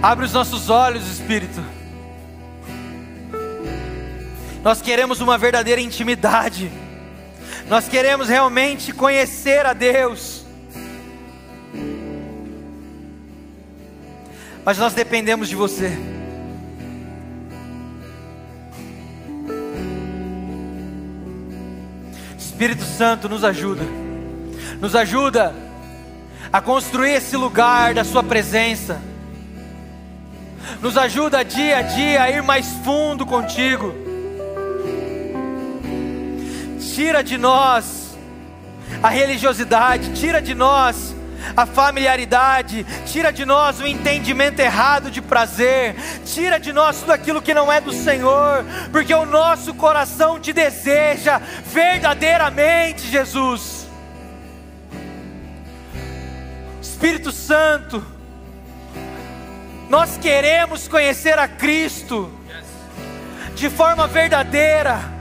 Abre 0.00 0.24
os 0.24 0.32
nossos 0.32 0.70
olhos, 0.70 1.08
Espírito. 1.08 1.60
Nós 4.62 4.80
queremos 4.80 5.20
uma 5.20 5.36
verdadeira 5.36 5.80
intimidade. 5.80 6.70
Nós 7.68 7.86
queremos 7.86 8.30
realmente 8.30 8.94
conhecer 8.94 9.66
a 9.66 9.74
Deus. 9.74 10.42
Mas 14.64 14.78
nós 14.78 14.94
dependemos 14.94 15.50
de 15.50 15.54
você. 15.54 15.92
Espírito 22.38 22.84
Santo 22.84 23.28
nos 23.28 23.44
ajuda. 23.44 23.84
Nos 24.80 24.96
ajuda 24.96 25.54
a 26.50 26.62
construir 26.62 27.12
esse 27.12 27.36
lugar 27.36 27.92
da 27.92 28.02
Sua 28.02 28.22
presença. 28.22 28.98
Nos 30.80 30.96
ajuda 30.96 31.44
dia 31.44 31.78
a 31.78 31.82
dia 31.82 32.22
a 32.22 32.30
ir 32.30 32.42
mais 32.42 32.66
fundo 32.82 33.26
contigo 33.26 34.07
tira 36.94 37.22
de 37.22 37.38
nós 37.38 38.16
a 39.02 39.08
religiosidade, 39.08 40.14
tira 40.14 40.40
de 40.40 40.54
nós 40.54 41.14
a 41.56 41.64
familiaridade, 41.64 42.84
tira 43.06 43.32
de 43.32 43.44
nós 43.44 43.80
o 43.80 43.86
entendimento 43.86 44.60
errado 44.60 45.10
de 45.10 45.22
prazer, 45.22 45.94
tira 46.24 46.58
de 46.58 46.72
nós 46.72 47.00
tudo 47.00 47.12
aquilo 47.12 47.40
que 47.40 47.54
não 47.54 47.72
é 47.72 47.80
do 47.80 47.92
Senhor, 47.92 48.64
porque 48.90 49.14
o 49.14 49.24
nosso 49.24 49.72
coração 49.74 50.40
te 50.40 50.52
deseja 50.52 51.38
verdadeiramente, 51.38 53.06
Jesus. 53.06 53.86
Espírito 56.82 57.30
Santo, 57.30 58.04
nós 59.88 60.18
queremos 60.18 60.88
conhecer 60.88 61.38
a 61.38 61.46
Cristo 61.46 62.30
de 63.54 63.70
forma 63.70 64.06
verdadeira 64.06 65.17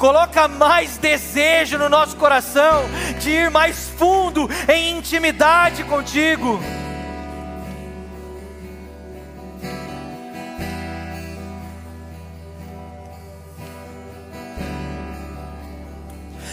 coloca 0.00 0.48
mais 0.48 0.96
desejo 0.96 1.76
no 1.76 1.90
nosso 1.90 2.16
coração 2.16 2.84
de 3.20 3.28
ir 3.28 3.50
mais 3.50 3.90
fundo 3.90 4.48
em 4.66 4.96
intimidade 4.96 5.84
contigo. 5.84 6.58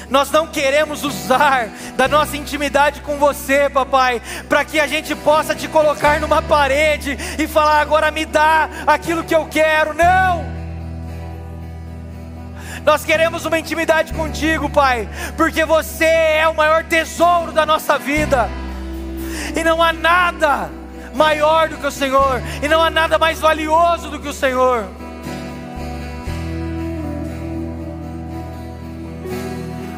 Nós 0.10 0.30
não 0.30 0.48
queremos 0.48 1.06
usar 1.06 1.70
da 1.96 2.08
nossa 2.08 2.36
intimidade 2.36 3.00
com 3.00 3.18
você, 3.18 3.70
papai, 3.70 4.22
para 4.50 4.66
que 4.66 4.78
a 4.78 4.88
gente 4.88 5.16
possa 5.16 5.56
te 5.56 5.70
colocar 5.70 6.20
numa 6.20 6.42
parede 6.42 7.18
e 7.40 7.48
falar 7.48 7.80
agora 7.80 8.12
me 8.12 8.26
dá 8.26 8.70
aquilo 8.86 9.24
que 9.24 9.36
eu 9.36 9.46
quero. 9.46 9.94
Não! 9.94 10.57
Nós 12.88 13.04
queremos 13.04 13.46
uma 13.46 13.60
intimidade 13.60 14.14
contigo, 14.14 14.70
Pai, 14.70 15.10
porque 15.36 15.66
você 15.66 16.06
é 16.06 16.48
o 16.48 16.56
maior 16.56 16.86
tesouro 16.86 17.52
da 17.52 17.66
nossa 17.66 18.00
vida. 18.00 18.50
E 19.54 19.62
não 19.62 19.84
há 19.84 19.92
nada 19.92 20.70
maior 21.14 21.68
do 21.68 21.76
que 21.76 21.86
o 21.86 21.92
Senhor, 21.92 22.42
e 22.64 22.68
não 22.70 22.82
há 22.82 22.90
nada 22.90 23.20
mais 23.20 23.42
valioso 23.42 24.10
do 24.10 24.22
que 24.22 24.30
o 24.30 24.34
Senhor. 24.34 24.86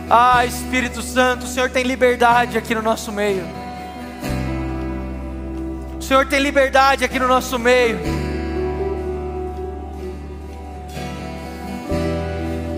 Ah, 0.10 0.44
Espírito 0.48 1.04
Santo, 1.04 1.46
o 1.46 1.48
Senhor 1.48 1.70
tem 1.70 1.84
liberdade 1.84 2.58
aqui 2.58 2.74
no 2.74 2.82
nosso 2.82 3.12
meio. 3.12 3.46
O 6.00 6.02
Senhor 6.02 6.26
tem 6.26 6.40
liberdade 6.40 7.06
aqui 7.06 7.20
no 7.20 7.28
nosso 7.28 7.60
meio. 7.60 8.28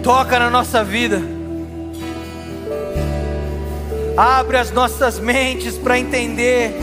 Toca 0.04 0.40
na 0.40 0.50
nossa 0.50 0.84
vida. 0.84 1.22
Abre 4.18 4.58
as 4.58 4.72
nossas 4.72 5.20
mentes 5.20 5.78
para 5.78 6.00
entender 6.00 6.76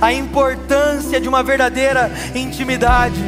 a 0.00 0.12
importância 0.12 1.20
de 1.20 1.28
uma 1.28 1.42
verdadeira 1.42 2.10
intimidade. 2.34 3.22